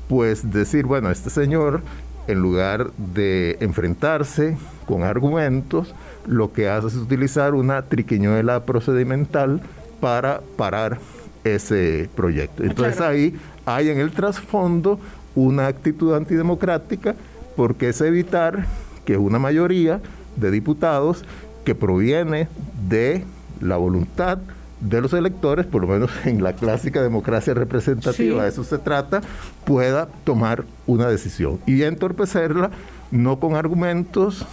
[0.09, 1.81] pues decir, bueno, este señor,
[2.27, 5.93] en lugar de enfrentarse con argumentos,
[6.27, 9.61] lo que hace es utilizar una triquiñuela procedimental
[9.99, 10.99] para parar
[11.43, 12.63] ese proyecto.
[12.63, 14.99] Entonces ahí hay en el trasfondo
[15.35, 17.15] una actitud antidemocrática
[17.55, 18.65] porque es evitar
[19.05, 20.01] que una mayoría
[20.35, 21.23] de diputados
[21.65, 22.47] que proviene
[22.87, 23.23] de
[23.59, 24.39] la voluntad
[24.79, 29.21] de los electores, por lo menos en la clásica democracia representativa, de eso se trata,
[29.63, 32.71] pueda tomar una decisión y entorpecerla
[33.11, 34.45] no con argumentos,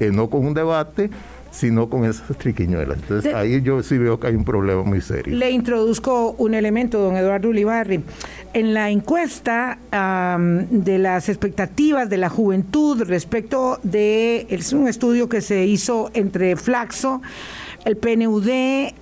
[0.00, 1.10] eh, no con un debate,
[1.56, 2.98] sino con esas triquiñuelas.
[2.98, 5.34] Entonces ahí yo sí veo que hay un problema muy serio.
[5.34, 8.02] Le introduzco un elemento, don Eduardo Ulibarri.
[8.52, 15.40] En la encuesta de las expectativas de la juventud respecto de, es un estudio que
[15.40, 17.22] se hizo entre Flaxo,
[17.86, 18.48] el PNUD,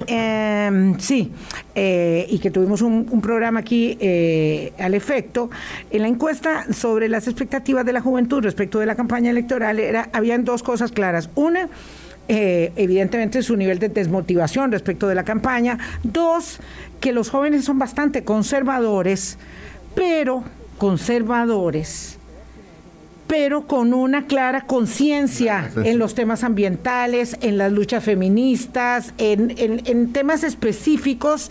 [0.06, 1.32] em, sí,
[1.74, 5.50] eh, y que tuvimos un, programa aquí eh, al efecto,
[5.90, 10.10] en la encuesta sobre las expectativas de la juventud respecto de la campaña electoral, era,
[10.12, 11.30] habían dos cosas claras.
[11.34, 11.70] Una,
[12.28, 15.78] eh, evidentemente su nivel de desmotivación respecto de la campaña.
[16.02, 16.60] Dos,
[17.00, 19.38] que los jóvenes son bastante conservadores,
[19.94, 20.44] pero
[20.78, 22.18] conservadores
[23.26, 30.12] pero con una clara conciencia en los temas ambientales, en las luchas feministas, en, en
[30.12, 31.50] temas específicos,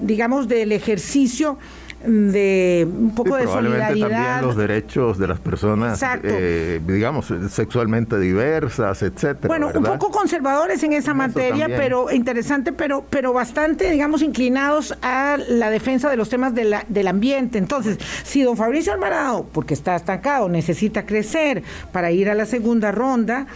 [0.00, 1.58] digamos, del ejercicio
[2.04, 4.08] de un poco de solidaridad.
[4.08, 9.48] también los derechos de las personas, eh, digamos, sexualmente diversas, etcétera.
[9.48, 15.38] Bueno, un poco conservadores en esa materia, pero interesante, pero, pero bastante, digamos, inclinados a
[15.48, 17.58] la defensa de los temas de la, del ambiente.
[17.58, 21.62] Entonces, si don Fabricio Alvarado, porque está estancado, necesita crecer
[21.92, 23.46] para ir a la segunda ronda,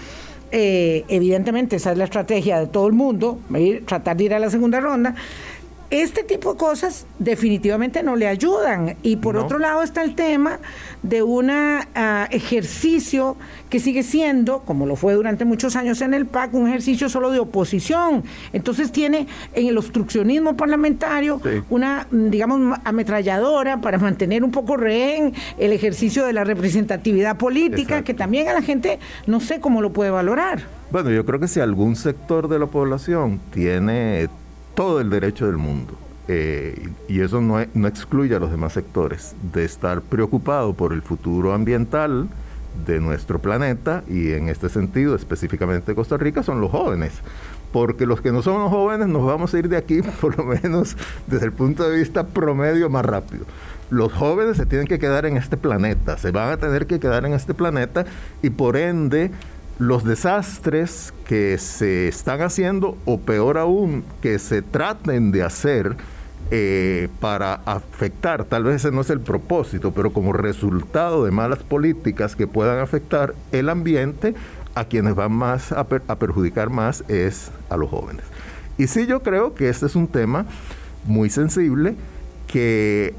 [0.52, 3.40] eh, evidentemente esa es la estrategia de todo el mundo,
[3.84, 5.14] tratar de ir a la segunda ronda
[5.90, 8.96] este tipo de cosas definitivamente no le ayudan.
[9.02, 10.58] Y por otro lado está el tema
[11.02, 13.36] de un ah, ejercicio
[13.70, 17.30] que sigue siendo, como lo fue durante muchos años en el PAC, un ejercicio solo
[17.30, 18.24] de oposición.
[18.52, 25.72] Entonces tiene en el obstruccionismo parlamentario una, digamos, ametralladora para mantener un poco rehén el
[25.72, 30.10] ejercicio de la representatividad política, que también a la gente no sé cómo lo puede
[30.10, 30.62] valorar.
[30.90, 34.28] Bueno, yo creo que si algún sector de la población tiene
[34.76, 35.94] todo el derecho del mundo.
[36.28, 41.54] Eh, y eso no, excluye a los demás sectores de estar preocupado por el futuro
[41.54, 42.28] ambiental
[42.84, 47.12] de nuestro planeta y en este sentido específicamente Costa Rica son los jóvenes
[47.72, 50.96] porque los que no somos jóvenes nos vamos a ir de aquí por lo menos
[51.26, 53.46] desde el punto de vista promedio más rápido.
[53.88, 57.24] Los jóvenes se tienen que quedar en este planeta, se van a tener que quedar
[57.24, 58.04] en este planeta
[58.42, 59.30] y por ende
[59.78, 65.96] los desastres que se están haciendo, o peor aún, que se traten de hacer
[66.50, 71.58] eh, para afectar, tal vez ese no es el propósito, pero como resultado de malas
[71.64, 74.34] políticas que puedan afectar el ambiente,
[74.76, 78.24] a quienes van más a, perjudicar más es a los jóvenes.
[78.76, 80.44] Y sí yo creo que este es un tema
[81.06, 81.96] muy sensible
[82.46, 83.14] que,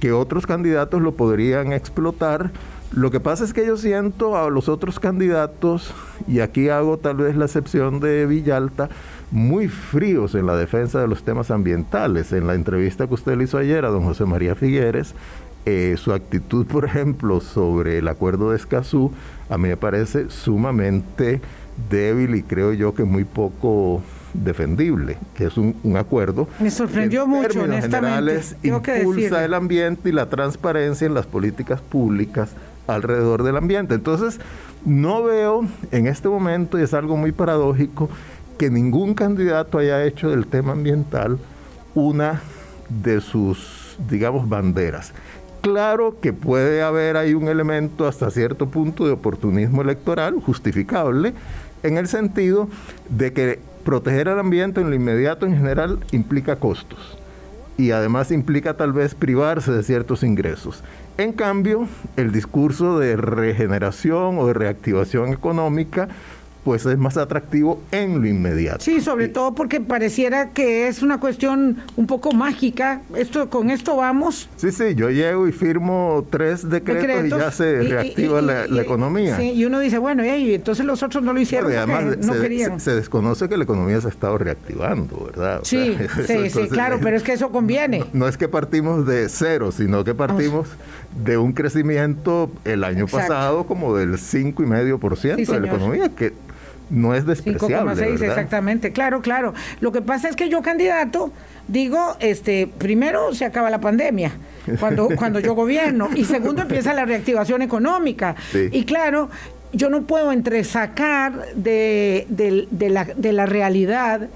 [0.00, 2.52] que otros candidatos lo podrían explotar
[2.92, 5.92] lo que pasa es que yo siento a los otros candidatos,
[6.28, 8.88] y aquí hago tal vez la excepción de Villalta,
[9.30, 12.32] muy fríos en la defensa de los temas ambientales.
[12.32, 15.14] En la entrevista que usted le hizo ayer a don José María Figueres,
[15.66, 19.10] eh, su actitud, por ejemplo, sobre el acuerdo de Escazú,
[19.48, 21.40] a mí me parece sumamente
[21.90, 24.02] débil y creo yo que muy poco
[24.34, 26.48] defendible, que es un, acuerdo.
[26.60, 28.40] Me sorprendió mucho, honestamente.
[28.62, 32.50] impulsa el ambiente y la transparencia en las políticas públicas
[32.86, 33.94] alrededor del ambiente.
[33.94, 34.40] Entonces,
[34.84, 38.08] no veo en este momento, y es algo muy paradójico,
[38.58, 41.38] que ningún candidato haya hecho del tema ambiental
[41.94, 42.40] una
[42.88, 45.12] de sus, digamos, banderas.
[45.60, 51.32] Claro que puede haber ahí un elemento hasta cierto punto de oportunismo electoral, justificable,
[51.82, 52.68] en el sentido
[53.08, 57.18] de que proteger al ambiente en lo inmediato en general implica costos
[57.76, 60.82] y además implica tal vez privarse de ciertos ingresos.
[61.16, 66.08] En cambio, el discurso de regeneración o de reactivación económica
[66.64, 68.82] pues es más atractivo en lo inmediato.
[68.82, 73.02] Sí, sobre todo porque pareciera que es una cuestión un poco mágica.
[73.14, 74.48] Esto, con esto vamos.
[74.56, 79.36] Sí, sí, yo llego y firmo tres decretos, y ya se reactiva la, economía.
[79.36, 82.40] Sí, y uno dice, bueno, y entonces los otros no lo hicieron además no se,
[82.40, 82.80] querían.
[82.80, 85.60] Se, desconoce que la economía se ha estado reactivando, ¿verdad?
[85.62, 85.96] sí,
[86.26, 88.04] sí, sí, claro, pero es que eso conviene.
[88.12, 90.68] No, es que partimos de cero, sino que partimos
[91.24, 96.32] de un crecimiento el año pasado como del 5,5% de la economía, que
[96.90, 97.92] no es despreciable.
[97.92, 99.54] 5,6 exactamente, claro, claro.
[99.80, 101.32] Lo que pasa es que yo candidato
[101.68, 104.32] digo, este, primero se acaba la pandemia
[104.80, 108.34] cuando cuando yo gobierno y segundo empieza la reactivación económica.
[108.70, 109.30] Y claro,
[109.72, 114.28] yo no puedo entresacar de, de, la, de la realidad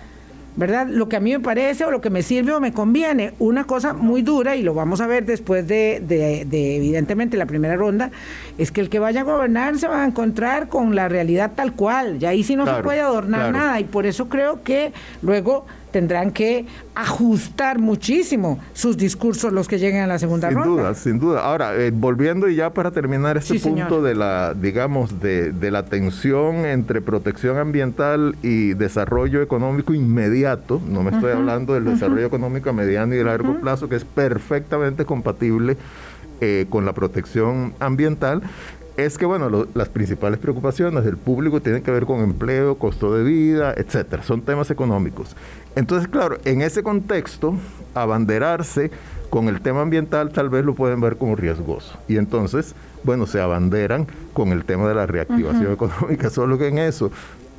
[0.56, 0.86] ¿verdad?
[0.88, 3.32] Lo que a mí me parece o lo que me sirve o me conviene.
[3.38, 7.76] Una cosa muy dura, y lo vamos a ver después de, de, evidentemente la primera
[7.76, 8.10] ronda,
[8.58, 11.74] es que el que vaya a gobernar se va a encontrar con la realidad tal
[11.74, 12.18] cual.
[12.20, 13.80] Y ahí sí no se puede adornar nada.
[13.80, 20.02] Y por eso creo que luego tendrán que ajustar muchísimo sus discursos los que lleguen
[20.02, 20.64] a la segunda ronda.
[20.64, 21.40] Sin duda, sin duda.
[21.40, 25.84] Ahora, eh, volviendo y ya para terminar este punto de la, digamos, de, de, la
[25.84, 32.70] tensión entre protección ambiental y desarrollo económico inmediato, no me estoy hablando del desarrollo económico
[32.70, 35.76] a mediano y largo plazo, que es perfectamente compatible
[36.40, 38.42] eh, con la protección ambiental,
[38.98, 43.22] es que, bueno, las principales preocupaciones del público tienen que ver con empleo, costo de
[43.22, 44.24] vida, etcétera.
[44.24, 45.36] Son temas económicos.
[45.76, 47.54] Entonces, claro, en ese contexto,
[47.94, 48.90] abanderarse
[49.30, 51.96] con el tema ambiental tal vez lo pueden ver como riesgoso.
[52.08, 56.78] Y entonces, bueno, se abanderan con el tema de la reactivación económica, solo que en
[56.78, 57.12] eso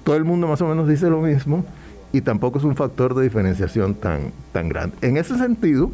[0.03, 1.63] todo el mundo más o menos dice lo mismo
[2.11, 4.97] y tampoco es un factor de diferenciación tan, tan grande.
[4.99, 5.89] En ese sentido,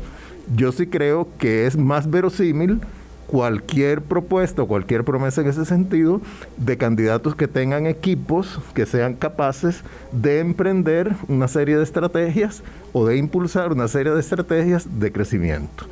[0.56, 2.82] yo sí creo que es más verosímil
[3.28, 6.22] cualquier propuesta o cualquier promesa en ese sentido
[6.58, 13.06] de candidatos que tengan equipos que sean capaces de emprender una serie de estrategias o
[13.06, 15.86] de impulsar una serie de estrategias de crecimiento.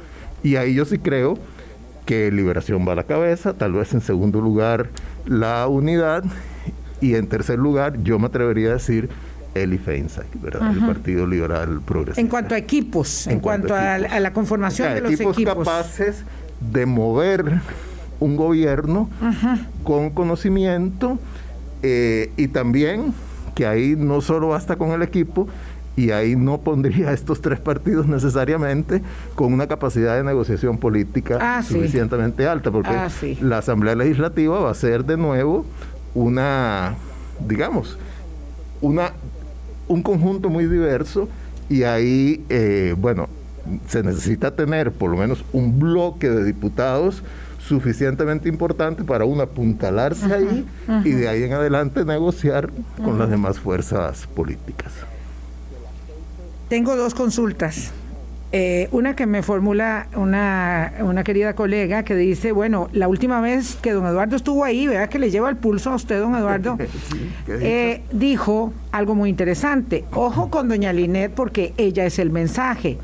[0.43, 1.37] Y ahí yo sí creo
[2.05, 4.89] que Liberación va a la cabeza, tal vez en segundo lugar
[5.25, 6.23] la unidad
[7.01, 9.09] y en tercer lugar yo me atrevería a decir
[9.55, 10.71] Eli Feinsack, ¿verdad?
[10.71, 12.21] El Partido Liberal Progresista.
[12.21, 15.37] En cuanto a equipos, en, cuanto, a, la conformación de los equipos.
[15.37, 16.23] Equipos capaces
[16.71, 17.61] de mover
[18.19, 19.09] un gobierno
[19.83, 21.19] con conocimiento
[21.81, 23.13] eh, y también
[23.55, 25.47] que ahí no solo basta con el equipo,
[25.95, 29.03] y ahí no pondría a estos tres partidos necesariamente
[29.35, 31.75] con una capacidad de negociación política Ah, sí.
[31.75, 33.37] suficientemente alta, porque Ah, sí.
[33.41, 35.65] la Asamblea Legislativa va a ser de nuevo
[36.15, 36.95] una,
[37.47, 37.97] digamos,
[38.81, 39.11] una,
[39.87, 41.29] un conjunto muy diverso
[41.69, 43.27] y ahí, eh, bueno,
[43.87, 47.23] se necesita tener por lo menos un bloque de diputados
[47.59, 50.65] suficientemente importante para uno apuntalarse ahí
[51.05, 52.69] y de ahí en adelante negociar
[53.03, 54.91] con las demás fuerzas políticas.
[56.67, 57.91] Tengo dos consultas.
[58.55, 63.77] Eh, una que me formula una, una querida colega que dice, bueno, la última vez
[63.81, 66.77] que don Eduardo estuvo ahí, vea que le lleva el pulso a usted, don Eduardo,
[67.47, 70.05] eh, dijo algo muy interesante.
[70.13, 72.99] Ojo con doña Linet porque ella es el mensaje.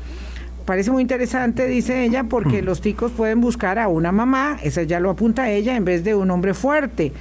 [0.70, 5.00] Parece muy interesante, dice ella, porque los ticos pueden buscar a una mamá, esa ya
[5.00, 7.12] lo apunta ella, en vez de un hombre fuerte.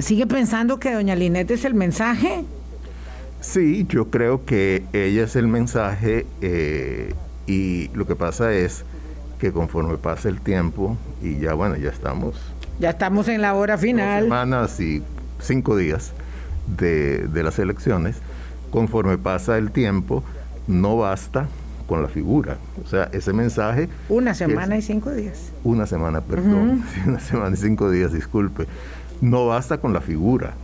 [0.00, 2.42] ¿Sigue pensando que doña Linet es el mensaje?
[3.40, 7.14] Sí, yo creo que ella es el mensaje eh,
[7.46, 8.84] y lo que pasa es
[9.38, 12.34] que conforme pasa el tiempo y ya bueno, ya estamos
[12.80, 14.24] Ya estamos en la hora final.
[14.24, 15.00] semanas y
[15.38, 16.12] cinco días
[16.66, 18.16] de, de las elecciones,
[18.72, 20.24] conforme pasa el tiempo,
[20.66, 21.46] no basta
[21.92, 22.56] con la figura.
[22.82, 23.86] O sea, ese mensaje...
[24.08, 25.52] Una semana es- y cinco días.
[25.62, 26.82] Una semana, perdón.
[27.06, 28.64] Una semana y cinco días, disculpe.
[29.20, 30.54] No basta con la figura.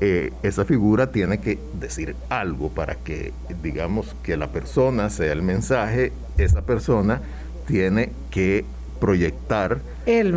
[0.00, 3.32] Eh, esa figura tiene que decir algo para que,
[3.62, 6.12] digamos, que la persona sea el mensaje.
[6.38, 7.20] Esa persona
[7.68, 8.64] tiene que
[8.98, 9.78] proyectar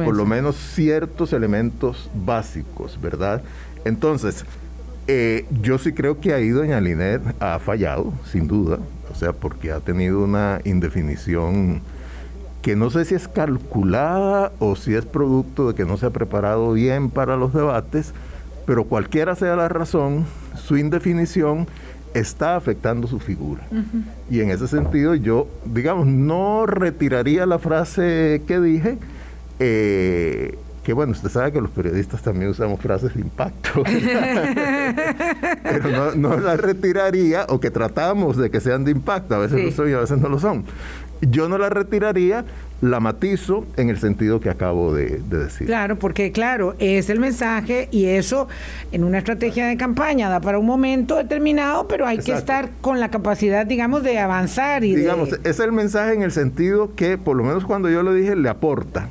[0.06, 3.42] por lo menos ciertos elementos básicos, ¿verdad?
[3.86, 4.46] Entonces,
[5.14, 8.80] eh, yo sí creo que ahí doña Linet ha fallado, sin duda,
[9.12, 11.82] o sea, porque ha tenido una indefinición
[12.62, 16.12] que no sé si es calculada o si es producto de que no se ha
[16.12, 18.14] preparado bien para los debates,
[18.66, 21.68] pero cualquiera sea la razón, su indefinición
[22.14, 23.68] está afectando su figura.
[24.30, 28.98] Y en ese sentido yo, digamos, no retiraría la frase que dije,
[29.60, 30.58] eh,
[30.92, 33.82] que bueno, usted sabe que los periodistas también usamos frases de impacto,
[35.64, 39.58] pero no, no la retiraría o que tratamos de que sean de impacto, a veces
[39.58, 39.66] Sí.
[39.68, 40.66] lo son y a veces no lo son.
[41.22, 42.44] Yo no la retiraría,
[42.82, 45.68] la matizo en el sentido que acabo de, de decir.
[45.68, 48.50] Claro, porque claro, es el mensaje y eso
[48.92, 53.00] en una estrategia de campaña da para un momento determinado, pero hay que estar con
[53.00, 55.50] la capacidad, digamos, de avanzar y Digamos, de...
[55.50, 58.50] es el mensaje en el sentido que, por lo menos cuando yo lo dije, le
[58.50, 59.08] aporta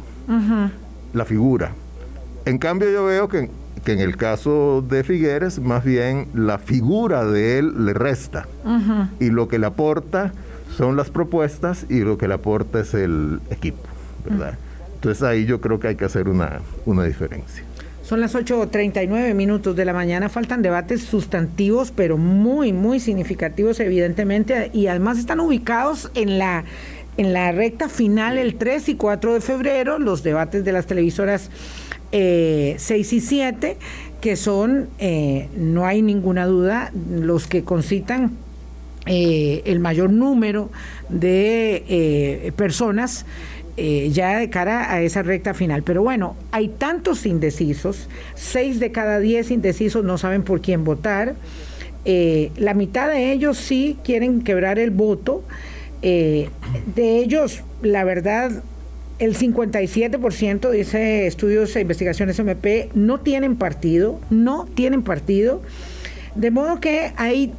[1.13, 1.73] la figura.
[2.45, 3.51] En cambio, yo veo que,
[3.85, 8.47] que en el caso de Figueres, más bien la figura de él le resta.
[9.19, 10.33] Y lo que le aporta
[10.77, 13.83] son las propuestas y lo que le aporta es el equipo,
[14.25, 14.55] ¿verdad?
[14.95, 17.65] Entonces ahí yo creo que hay que hacer una, una diferencia.
[18.03, 24.71] Son las 8.39 minutos de la mañana, faltan debates sustantivos, pero muy, muy significativos evidentemente,
[24.73, 26.65] y además están ubicados en la,
[27.17, 31.51] en la recta final el 3 y 4 de febrero, los debates de las televisoras
[32.13, 33.77] eh, 6 y 7,
[34.21, 38.33] que son, eh, no hay ninguna duda, los que concitan
[39.07, 40.71] eh, el mayor número
[41.09, 43.27] de eh, personas
[44.11, 45.83] ya de cara a esa recta final.
[45.83, 51.35] Pero bueno, hay tantos indecisos, seis de cada diez indecisos no saben por quién votar.
[52.05, 55.45] La mitad de ellos sí quieren quebrar el voto.
[56.03, 56.49] Eh,
[56.95, 58.63] de ellos, la verdad,
[59.19, 65.61] el 57%, dice estudios e investigaciones MP, no tienen partido, no tienen partido.
[66.35, 67.53] De modo que hay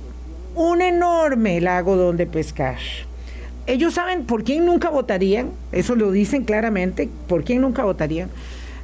[0.55, 2.77] un enorme lago donde pescar.
[3.67, 8.29] Ellos saben por quién nunca votarían, eso lo dicen claramente, por quién nunca votarían.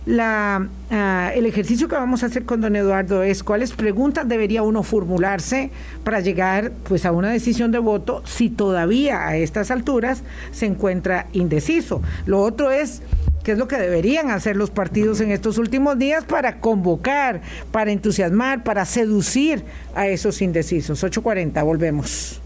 [0.07, 4.63] La, ah, el ejercicio que vamos a hacer con don Eduardo es cuáles preguntas debería
[4.63, 5.69] uno formularse
[6.05, 11.27] para llegar pues a una decisión de voto si todavía a estas alturas se encuentra
[11.33, 12.01] indeciso.
[12.25, 13.01] Lo otro es
[13.43, 17.41] qué es lo que deberían hacer los partidos en estos últimos días para convocar,
[17.73, 21.03] para entusiasmar, para seducir a esos indecisos.
[21.03, 22.41] 8.40, volvemos.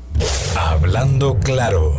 [0.58, 1.94] Hablando claro.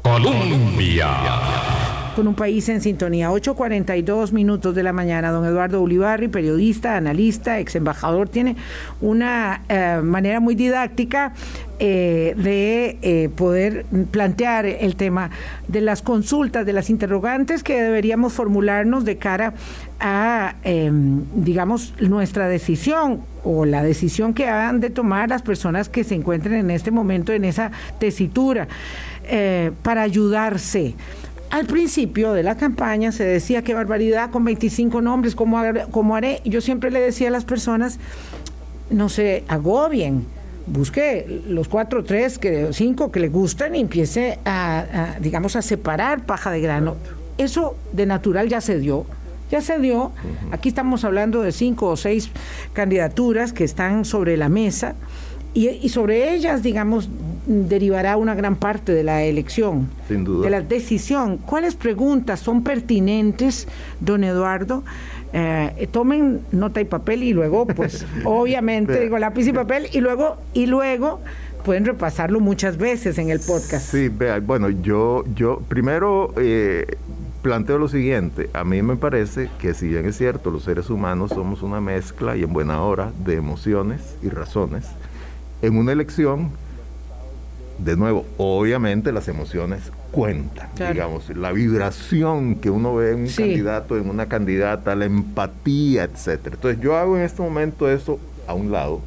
[0.00, 1.87] Colombia.
[2.18, 3.30] Con un país en sintonía.
[3.30, 5.30] 8.42 minutos de la mañana.
[5.30, 8.56] Don Eduardo Ulibarri, periodista, analista, ex embajador, tiene
[9.00, 11.32] una eh, manera muy didáctica
[11.80, 15.30] eh, de eh, poder plantear el tema
[15.68, 19.54] de las consultas, de las interrogantes que deberíamos formularnos de cara
[20.00, 20.90] a, eh,
[21.36, 26.54] digamos, nuestra decisión o la decisión que han de tomar las personas que se encuentren
[26.54, 28.66] en este momento en esa tesitura
[29.82, 30.94] para ayudarse.
[31.50, 36.42] Al principio de la campaña se decía qué barbaridad con 25 nombres, ¿cómo, cómo haré?
[36.44, 37.98] Yo siempre le decía a las personas,
[38.90, 40.26] no se agobien,
[40.66, 46.26] busque los cuatro, tres, que, cinco que le gustan y empiece a, digamos, a separar
[46.26, 46.96] paja de grano.
[47.38, 49.06] Eso de natural ya se dio.
[49.50, 50.12] Ya se dio.
[50.50, 52.30] Aquí estamos hablando de cinco o seis
[52.74, 54.94] candidaturas que están sobre la mesa
[55.54, 57.08] y, sobre ellas, digamos,
[57.46, 60.44] derivará una gran parte de la elección, Sin duda.
[60.44, 61.38] de la decisión.
[61.38, 63.66] ¿Cuáles preguntas son pertinentes,
[64.00, 64.84] don Eduardo?
[65.32, 70.36] Eh, tomen nota y papel y luego, pues, obviamente, digo lápiz y papel y luego,
[70.54, 71.20] y luego
[71.64, 73.90] pueden repasarlo muchas veces en el podcast.
[73.90, 76.86] Sí, vea, bueno, yo, yo primero eh,
[77.42, 78.48] planteo lo siguiente.
[78.52, 82.36] A mí me parece que si bien es cierto, los seres humanos somos una mezcla
[82.36, 84.86] y en buena hora de emociones y razones,
[85.62, 86.50] en una elección,
[87.78, 93.96] de nuevo, obviamente las emociones cuentan, digamos, la vibración que uno ve en un candidato,
[93.96, 96.56] en una candidata, la empatía, etcétera.
[96.56, 99.00] Entonces yo hago en este momento eso a un lado,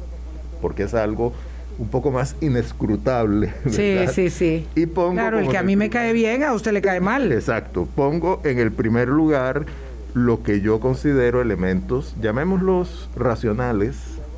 [0.60, 1.32] porque es algo
[1.78, 3.52] un poco más inescrutable.
[3.68, 4.66] Sí, sí, sí.
[4.74, 7.32] Y pongo claro, el que a mí me cae bien, a usted le cae mal.
[7.32, 7.88] Exacto.
[7.94, 9.66] Pongo en el primer lugar
[10.14, 13.96] lo que yo considero elementos, llamémoslos racionales,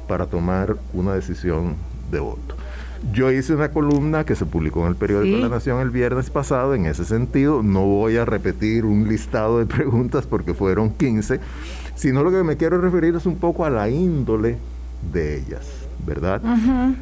[0.08, 1.76] para tomar una decisión
[2.10, 2.56] de voto.
[3.12, 6.74] Yo hice una columna que se publicó en el periódico La Nación el viernes pasado
[6.74, 7.62] en ese sentido.
[7.62, 11.38] No voy a repetir un listado de preguntas porque fueron 15,
[11.94, 14.56] sino lo que me quiero referir es un poco a la índole
[15.12, 15.66] de ellas,
[16.06, 16.40] ¿verdad?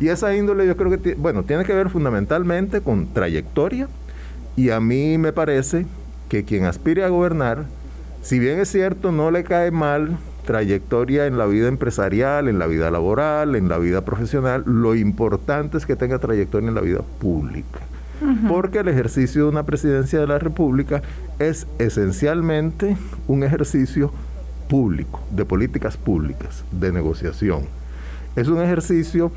[0.01, 3.89] Y esa índole yo creo que, bueno, tiene que ver fundamentalmente con trayectoria
[4.57, 5.87] y a mí me parece
[6.29, 7.65] que quien aspire a gobernar,
[8.23, 12.66] si bien es cierto, no le cae mal trayectoria en la vida empresarial, en la
[12.66, 17.01] vida laboral, en la vida profesional, lo importante es que tenga trayectoria en la vida
[17.20, 17.80] pública.
[18.49, 21.03] Porque el ejercicio de una presidencia de la República
[21.40, 24.12] es esencialmente un ejercicio
[24.68, 27.64] público, de políticas públicas, de negociación.
[28.36, 29.32] Es un ejercicio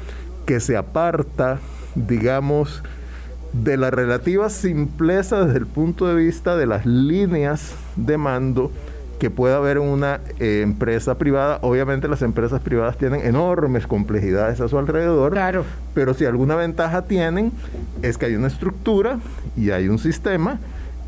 [0.46, 1.58] que se aparta,
[1.96, 2.84] digamos,
[3.54, 8.72] de la relativa simpleza desde el punto de vista de las líneas de mando
[9.20, 11.60] que pueda haber una eh, empresa privada.
[11.62, 15.66] Obviamente las empresas privadas tienen enormes complejidades a su alrededor, claro.
[15.94, 17.52] pero si alguna ventaja tienen
[18.02, 19.20] es que hay una estructura
[19.56, 20.60] y hay un sistema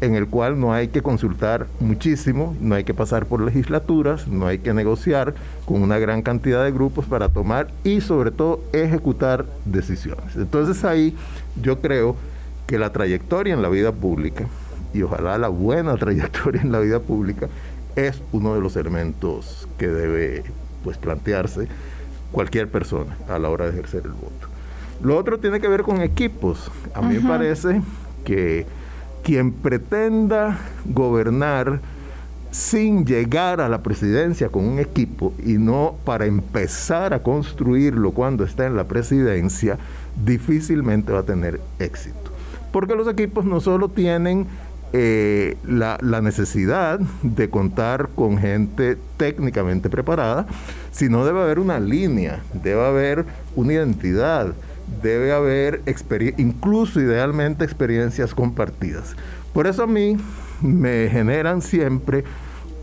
[0.01, 4.47] en el cual no hay que consultar muchísimo, no hay que pasar por legislaturas, no
[4.47, 5.34] hay que negociar
[5.66, 10.36] con una gran cantidad de grupos para tomar y sobre todo ejecutar decisiones.
[10.36, 11.16] Entonces ahí
[11.62, 12.16] yo creo
[12.68, 14.45] que la trayectoria en la vida pública,
[14.93, 17.47] y ojalá la buena trayectoria en la vida pública,
[17.97, 20.43] es uno de los elementos que debe
[20.83, 21.67] pues plantearse
[22.31, 24.47] cualquier persona a la hora de ejercer el voto.
[25.01, 26.71] Lo otro tiene que ver con equipos.
[26.93, 27.81] A mí me parece
[28.23, 28.65] que
[29.23, 31.79] quien pretenda gobernar
[32.51, 38.43] sin llegar a la presidencia con un equipo y no para empezar a construirlo cuando
[38.43, 39.77] está en la presidencia,
[40.23, 42.31] difícilmente va a tener éxito.
[42.71, 44.47] Porque los equipos no solo tienen
[44.93, 50.47] eh, la, necesidad de contar con gente técnicamente preparada,
[50.91, 53.25] sino debe haber una línea, debe haber
[53.55, 54.53] una identidad,
[55.03, 55.81] debe haber
[56.38, 59.15] incluso idealmente experiencias compartidas.
[59.51, 60.15] Por eso a mí
[60.61, 62.23] me generan siempre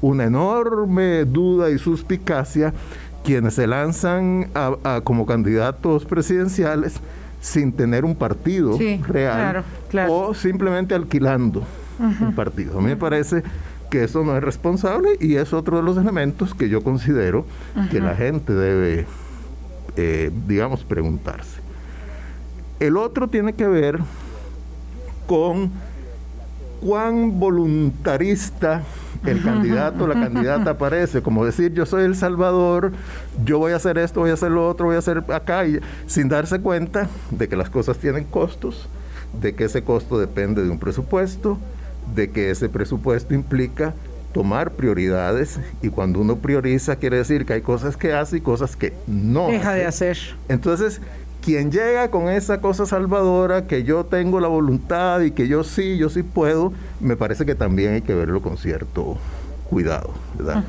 [0.03, 2.75] una enorme duda y suspicacia
[3.25, 4.51] quienes se lanzan
[5.05, 7.01] como candidatos presidenciales
[7.41, 8.79] sin tener un partido
[9.09, 9.65] real
[10.09, 11.63] o simplemente alquilando
[11.99, 12.79] un partido.
[12.79, 13.43] A mí me parece
[13.91, 17.47] que eso no es responsable y es otro de los elementos que yo considero
[17.91, 19.07] que la gente debe,
[19.97, 21.61] eh, digamos, preguntarse.
[22.81, 24.01] El otro tiene que ver
[25.27, 25.71] con
[26.81, 28.83] cuán voluntarista
[29.25, 32.93] el candidato o la candidata parece, como decir yo soy el Salvador,
[33.45, 35.81] yo voy a hacer esto, voy a hacer lo otro, voy a hacer acá, y
[36.07, 38.89] sin darse cuenta de que las cosas tienen costos,
[39.41, 41.59] de que ese costo depende de un presupuesto,
[42.15, 43.95] de que ese presupuesto implica
[44.33, 48.77] tomar prioridades y cuando uno prioriza quiere decir que hay cosas que hace y cosas
[48.77, 50.19] que no deja de hacer.
[50.49, 51.01] Entonces,
[51.41, 55.99] quien llega con esa cosa salvadora, que yo tengo la voluntad y que yo sí,
[55.99, 59.19] yo sí puedo, me parece que también hay que verlo con cierto
[59.65, 60.65] cuidado, ¿verdad?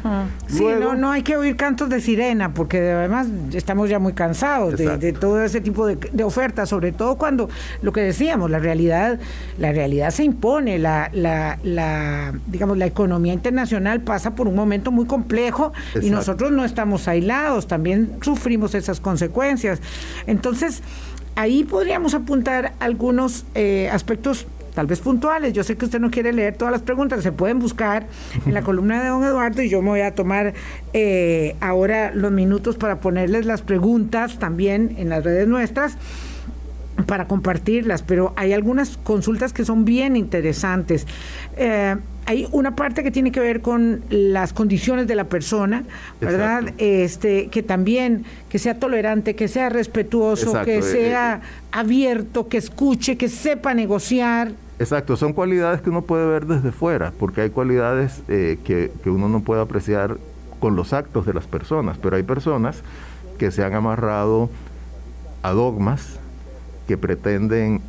[0.47, 4.77] Sí, no, no hay que oír cantos de sirena, porque además estamos ya muy cansados
[4.77, 7.49] de, todo ese tipo de, ofertas, sobre todo cuando
[7.81, 9.19] lo que decíamos, la realidad,
[9.57, 14.91] la realidad se impone, la, la, la digamos, la economía internacional pasa por un momento
[14.91, 19.81] muy complejo y nosotros no estamos aislados, también sufrimos esas consecuencias.
[20.25, 20.81] Entonces,
[21.35, 25.53] ahí podríamos apuntar algunos eh, aspectos tal vez puntuales.
[25.53, 28.05] Yo sé que usted no quiere leer todas las preguntas, se pueden buscar
[28.45, 30.53] en la columna de don Eduardo y yo me voy a tomar
[30.93, 35.97] eh, ahora los minutos para ponerles las preguntas también en las redes nuestras
[37.07, 41.05] para compartirlas, pero hay algunas consultas que son bien interesantes.
[41.57, 41.95] Eh,
[42.25, 45.83] hay una parte que tiene que ver con las condiciones de la persona,
[46.19, 46.73] ¿verdad?
[46.77, 53.17] Este, que también que sea tolerante, que sea respetuoso, que eh, sea abierto, que escuche,
[53.17, 54.53] que sepa negociar.
[54.77, 59.29] Exacto, son cualidades que uno puede ver desde fuera, porque hay cualidades que, que uno
[59.29, 60.17] no puede apreciar
[60.59, 62.81] con los actos de las personas, pero hay personas
[63.37, 64.49] que se han amarrado
[65.43, 66.19] a dogmas
[66.87, 67.81] que pretenden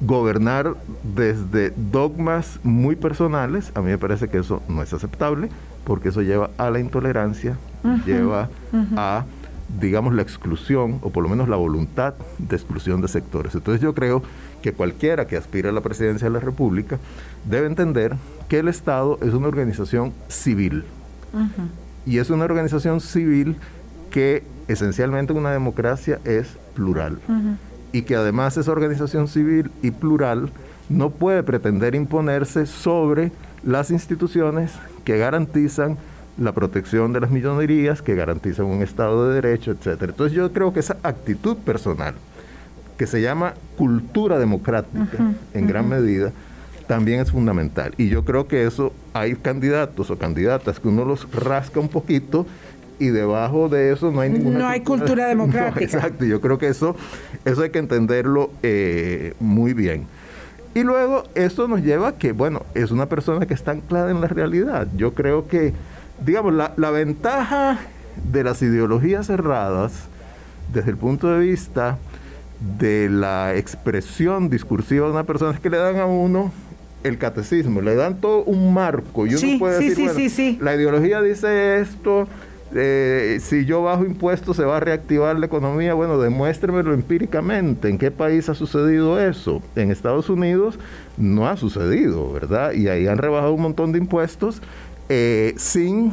[0.00, 5.48] gobernar desde dogmas muy personales, a mí me parece que eso no es aceptable,
[5.84, 7.56] porque eso lleva a la intolerancia,
[8.06, 8.48] lleva
[8.96, 9.24] a,
[9.80, 13.54] digamos, la exclusión, o por lo menos la voluntad de exclusión de sectores.
[13.54, 14.22] Entonces yo creo
[14.62, 16.98] que cualquiera que aspire a la presidencia de la República
[17.44, 18.16] debe entender
[18.48, 20.84] que el Estado es una organización civil.
[22.06, 23.56] Y es una organización civil
[24.10, 27.18] que esencialmente una democracia es plural
[27.92, 30.50] y que además esa organización civil y plural
[30.88, 33.32] no puede pretender imponerse sobre
[33.62, 34.72] las instituciones
[35.04, 35.96] que garantizan
[36.38, 40.12] la protección de las minorías, que garantizan un Estado de Derecho, etcétera.
[40.12, 42.14] Entonces yo creo que esa actitud personal,
[42.98, 46.32] que se llama cultura democrática en gran medida,
[46.88, 47.94] también es fundamental.
[47.96, 52.44] Y yo creo que eso hay candidatos o candidatas que uno los rasca un poquito
[52.98, 54.58] y debajo de eso no hay ninguna...
[54.58, 55.84] No hay cultura democrática.
[55.84, 56.96] exacto, yo creo que eso,
[57.44, 60.06] eso hay que entenderlo eh, muy bien.
[60.74, 64.20] Y luego eso nos lleva a que, bueno, es una persona que está anclada en
[64.20, 64.88] la realidad.
[64.96, 65.72] Yo creo que,
[66.24, 67.78] digamos, la, la ventaja
[68.32, 70.08] de las ideologías cerradas,
[70.72, 71.98] desde el punto de vista
[72.60, 76.52] de la expresión discursiva de una persona, es que le dan a uno
[77.04, 79.26] el catecismo, le dan todo un marco.
[79.26, 80.10] Y uno puede decir,
[80.48, 82.26] bueno, la ideología dice esto,
[82.74, 87.88] eh, si yo bajo impuestos se va a reactivar la economía, bueno, demuéstremelo empíricamente.
[87.88, 89.62] ¿En qué país ha sucedido eso?
[89.76, 90.78] En Estados Unidos
[91.16, 92.72] no ha sucedido, ¿verdad?
[92.72, 94.60] Y ahí han rebajado un montón de impuestos
[95.08, 96.12] eh, sin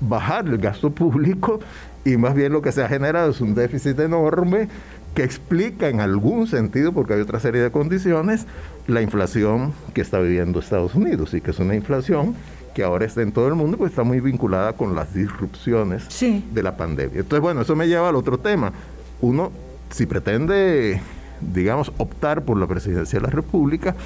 [0.00, 1.60] bajar el gasto público
[2.04, 4.68] y más bien lo que se ha generado es un déficit enorme
[5.16, 8.46] que explica en algún sentido, porque hay otra serie de condiciones,
[8.86, 12.36] la inflación que está viviendo Estados Unidos y que es una inflación
[12.74, 16.62] que ahora está en todo el mundo, pues está muy vinculada con las disrupciones de
[16.62, 17.20] la pandemia.
[17.20, 18.74] Entonces, bueno, eso me lleva al otro tema.
[19.22, 19.52] Uno,
[19.88, 21.00] si pretende,
[21.40, 23.96] digamos, optar por la presidencia de la República,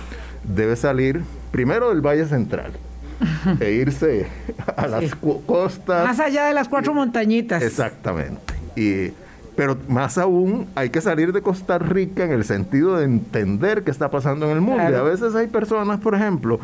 [0.44, 2.70] debe salir primero del Valle Central
[3.58, 4.28] e irse
[4.76, 5.12] a las
[5.44, 6.06] costas.
[6.06, 7.64] Más allá de las cuatro montañitas.
[7.64, 8.54] Exactamente.
[8.76, 9.12] Y,
[9.56, 13.90] pero más aún hay que salir de Costa Rica en el sentido de entender qué
[13.90, 14.82] está pasando en el mundo.
[14.90, 16.60] Y a veces hay personas, por ejemplo,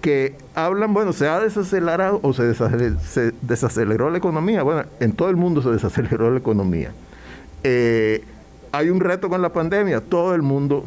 [0.00, 2.44] que hablan, bueno, se ha desacelerado o se,
[3.42, 4.62] desaceleró la economía.
[4.62, 6.92] Bueno, en todo el mundo se desaceleró la economía.
[7.64, 8.24] Eh,
[8.72, 10.84] hay un reto con la pandemia, todo el mundo...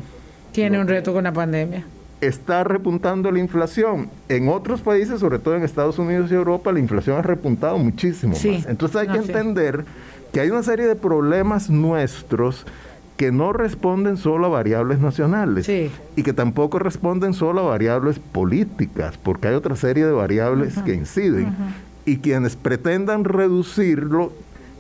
[0.52, 1.86] Tiene un reto con la pandemia.
[2.20, 4.10] Está repuntando la inflación.
[4.30, 8.34] En otros países, sobre todo en Estados Unidos y Europa, la inflación ha repuntado muchísimo
[8.34, 8.66] más.
[8.68, 9.86] Entonces hay que entender
[10.32, 12.66] que hay una serie de problemas nuestros
[13.18, 19.18] que no responden solo a variables nacionales y que tampoco responden solo a variables políticas,
[19.18, 21.56] porque hay otra serie de variables que inciden.
[22.04, 24.32] Y quienes pretendan reducirlo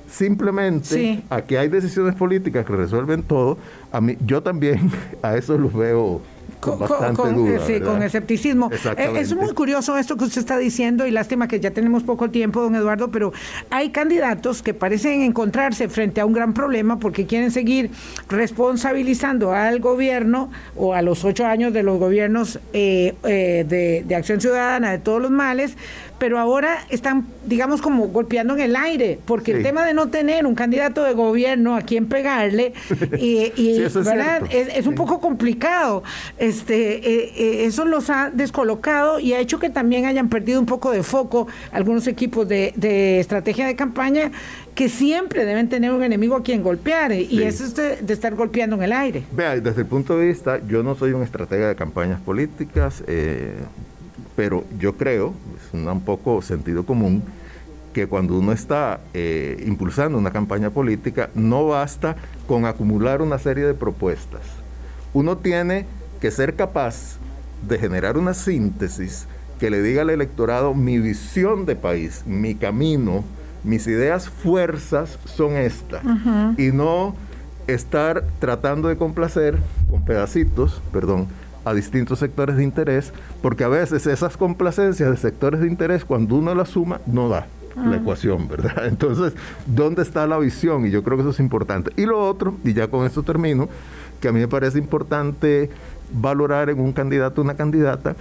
[0.09, 3.59] simplemente a que hay decisiones políticas que resuelven todo,
[3.91, 4.91] a mí yo también
[5.21, 6.21] a eso los veo
[6.61, 8.69] con, sí, con escepticismo.
[8.97, 12.29] Eh, es muy curioso esto que usted está diciendo y lástima que ya tenemos poco
[12.29, 13.33] tiempo, don Eduardo, pero
[13.69, 17.91] hay candidatos que parecen encontrarse frente a un gran problema porque quieren seguir
[18.29, 24.15] responsabilizando al gobierno o a los ocho años de los gobiernos eh, eh, de, de
[24.15, 25.75] Acción Ciudadana de todos los males,
[26.21, 30.45] pero ahora están, digamos, como golpeando en el aire, porque el tema de no tener
[30.45, 32.73] un candidato de gobierno a quien pegarle,
[33.17, 34.43] y, ¿verdad?
[34.51, 36.03] Es, un poco complicado.
[36.37, 40.67] Este, eh, eh, eso los ha descolocado y ha hecho que también hayan perdido un
[40.67, 44.31] poco de foco algunos equipos de, estrategia de campaña
[44.75, 48.75] que siempre deben tener un enemigo a quien golpear, y eso es de, estar golpeando
[48.75, 49.23] en el aire.
[49.31, 53.55] Vea, desde el punto de vista, yo no soy un estratega de campañas políticas, eh,
[54.35, 57.23] pero yo creo, es un poco sentido común,
[57.93, 62.15] que cuando uno está eh, impulsando una campaña política, no basta
[62.47, 64.41] con acumular una serie de propuestas.
[65.13, 65.85] Uno tiene
[66.21, 67.17] que ser capaz
[67.67, 69.27] de generar una síntesis
[69.59, 73.23] que le diga al electorado mi visión de país, mi camino,
[73.63, 76.01] mis ideas fuerzas son estas.
[76.57, 77.15] Y no
[77.67, 79.59] estar tratando de complacer
[79.89, 81.27] con pedacitos, perdón,
[81.65, 86.35] a distintos sectores de interés, porque a veces esas complacencias de sectores de interés, cuando
[86.35, 88.85] uno las suma, no da la ecuación, ¿verdad?
[88.85, 89.33] Entonces,
[89.65, 90.85] ¿dónde está la visión?
[90.85, 91.91] Y yo creo que eso es importante.
[91.95, 93.69] Y lo otro, y ya con esto termino,
[94.19, 95.69] que a mí me parece importante
[96.13, 98.15] valorar en un candidato o una candidata,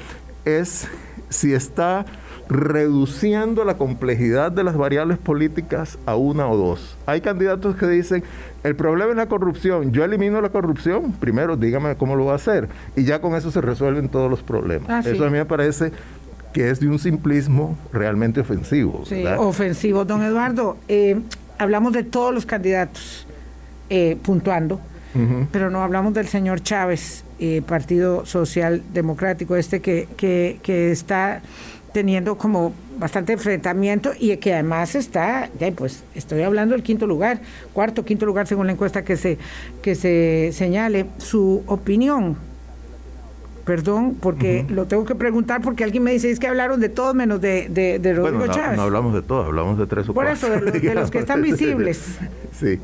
[0.45, 0.89] es
[1.29, 2.07] si está
[2.51, 6.97] reduciendo la complejidad de las variables políticas a una o dos.
[7.07, 8.25] Hay candidatos que dicen,
[8.65, 12.37] el problema es la corrupción, yo elimino la corrupción, primero dígame cómo lo va a
[12.37, 14.91] hacer, y ya con eso se resuelven todos los problemas.
[14.91, 15.93] Ah, eso a mí me parece
[16.53, 19.05] que es de un simplismo realmente ofensivo.
[19.07, 20.05] Sí, ofensivo.
[20.05, 21.21] Don Eduardo, eh,
[21.57, 23.29] hablamos de todos los candidatos
[23.89, 24.81] eh, puntuando,
[25.53, 31.43] pero no hablamos del señor Chávez, eh, Partido Social Democrático, este que, que, que está
[31.93, 37.41] teniendo como bastante enfrentamiento y que además está, ya pues estoy hablando del quinto lugar,
[37.73, 39.39] cuarto, quinto lugar según la encuesta que se,
[39.83, 42.37] que se señale, su opinión.
[43.65, 47.15] Perdón, porque lo tengo que preguntar porque alguien me dice, es que hablaron de todos
[47.15, 48.77] menos de, de, Rodrigo bueno, Chávez.
[48.77, 50.49] No hablamos de todos, hablamos de tres o Por cuatro.
[50.49, 52.19] Por eso, de los, que están visibles.
[52.59, 52.81] sí.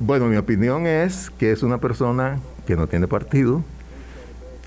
[0.00, 3.64] Bueno, mi opinión es que es una persona que no tiene partido,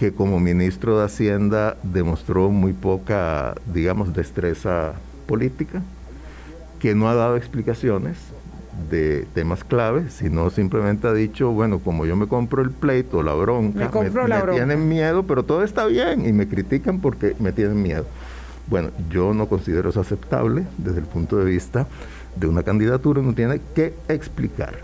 [0.01, 4.93] que como ministro de Hacienda demostró muy poca, digamos, destreza
[5.27, 5.83] política,
[6.79, 8.17] que no ha dado explicaciones
[8.89, 13.35] de temas claves, sino simplemente ha dicho, bueno, como yo me compro el pleito, la
[13.35, 18.07] bronca, me, tienen miedo, pero todo está bien y me critican porque me tienen miedo.
[18.65, 21.85] Bueno, yo no considero eso aceptable desde el punto de vista
[22.35, 24.79] de una candidatura, uno tiene que explicar.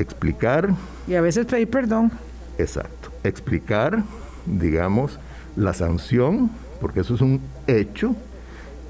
[0.00, 0.70] Explicar.
[1.06, 2.10] Y a veces pedir perdón.
[2.58, 3.12] Exacto.
[3.22, 4.02] Explicar
[4.48, 5.18] digamos,
[5.56, 8.14] la sanción, porque eso es un hecho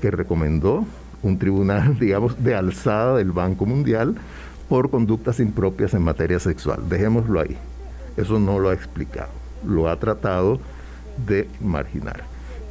[0.00, 0.86] que recomendó
[1.22, 4.16] un tribunal, digamos, de alzada del Banco Mundial
[4.68, 6.88] por conductas impropias en materia sexual.
[6.88, 7.56] Dejémoslo ahí.
[8.16, 9.30] Eso no lo ha explicado,
[9.66, 10.60] lo ha tratado
[11.26, 12.24] de marginar.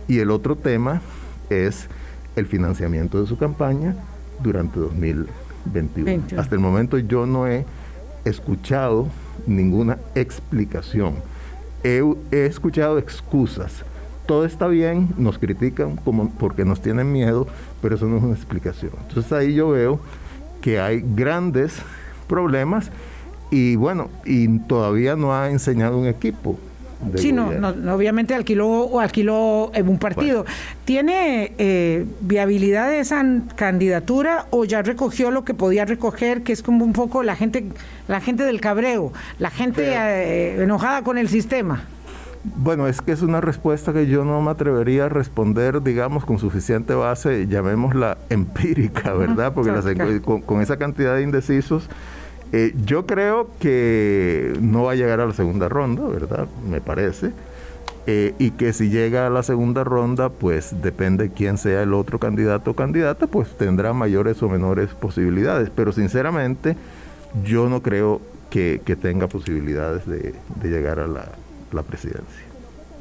[0.07, 1.01] Y el otro tema
[1.49, 1.87] es
[2.35, 3.95] el financiamiento de su campaña
[4.41, 6.39] durante 2021.
[6.39, 7.65] Hasta el momento yo no he
[8.25, 9.07] escuchado
[9.47, 11.15] ninguna explicación
[11.83, 13.83] he, escuchado excusas.
[14.25, 17.47] Todo está bien, nos critican como porque nos tienen miedo,
[17.81, 18.91] pero eso no es una explicación.
[19.07, 19.99] Entonces ahí yo veo
[20.61, 21.77] que hay grandes
[22.27, 22.91] problemas
[23.51, 26.59] y bueno, y todavía no ha enseñado un equipo.
[27.15, 27.49] Sí, no,
[27.93, 30.45] obviamente alquiló o alquiló en un partido.
[30.85, 33.23] ¿Tiene eh, viabilidad de esa
[33.55, 37.65] candidatura o ya recogió lo que podía recoger, que es como un poco la gente,
[38.07, 41.83] la gente del cabreo, la gente eh, enojada con el sistema?
[42.55, 46.39] Bueno, es que es una respuesta que yo no me atrevería a responder, digamos, con
[46.39, 49.53] suficiente base, llamémosla empírica, ¿verdad?
[49.53, 51.89] Porque con esa cantidad de indecisos
[52.53, 56.47] eh, yo creo que no va a llegar a la segunda ronda, ¿verdad?
[56.69, 57.31] Me parece.
[58.09, 62.19] Eh, y que si llega a la segunda ronda, pues depende quién sea el otro
[62.19, 65.69] candidato o candidata, pues tendrá mayores o menores posibilidades.
[65.69, 66.77] Pero sinceramente,
[67.43, 70.33] yo no creo que, tenga posibilidades de,
[70.63, 72.46] llegar a la presidencia.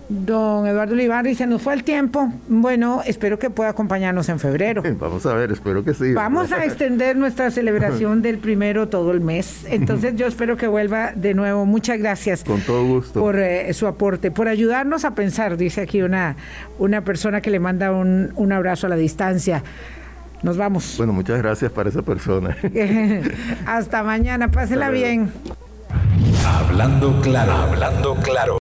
[0.09, 0.95] Don Eduardo
[1.29, 2.33] y se nos fue el tiempo.
[2.49, 4.83] Bueno, espero que pueda acompañarnos en febrero.
[5.01, 6.13] Vamos a ver, espero que sí.
[6.13, 9.67] Vamos a extender nuestra celebración del primero todo el mes.
[9.69, 11.67] Entonces yo espero que vuelva de nuevo.
[11.67, 12.45] Muchas gracias.
[12.45, 13.21] Con todo gusto.
[13.21, 16.37] Por eh, su aporte, por ayudarnos a pensar, dice aquí una,
[16.79, 19.65] una persona que le manda un, un abrazo a la distancia.
[20.43, 20.95] Nos vamos.
[20.99, 22.57] Bueno, muchas gracias para esa persona.
[23.67, 25.33] Hasta mañana, pásela bien.
[26.47, 28.55] Hablando claro, hablando claro.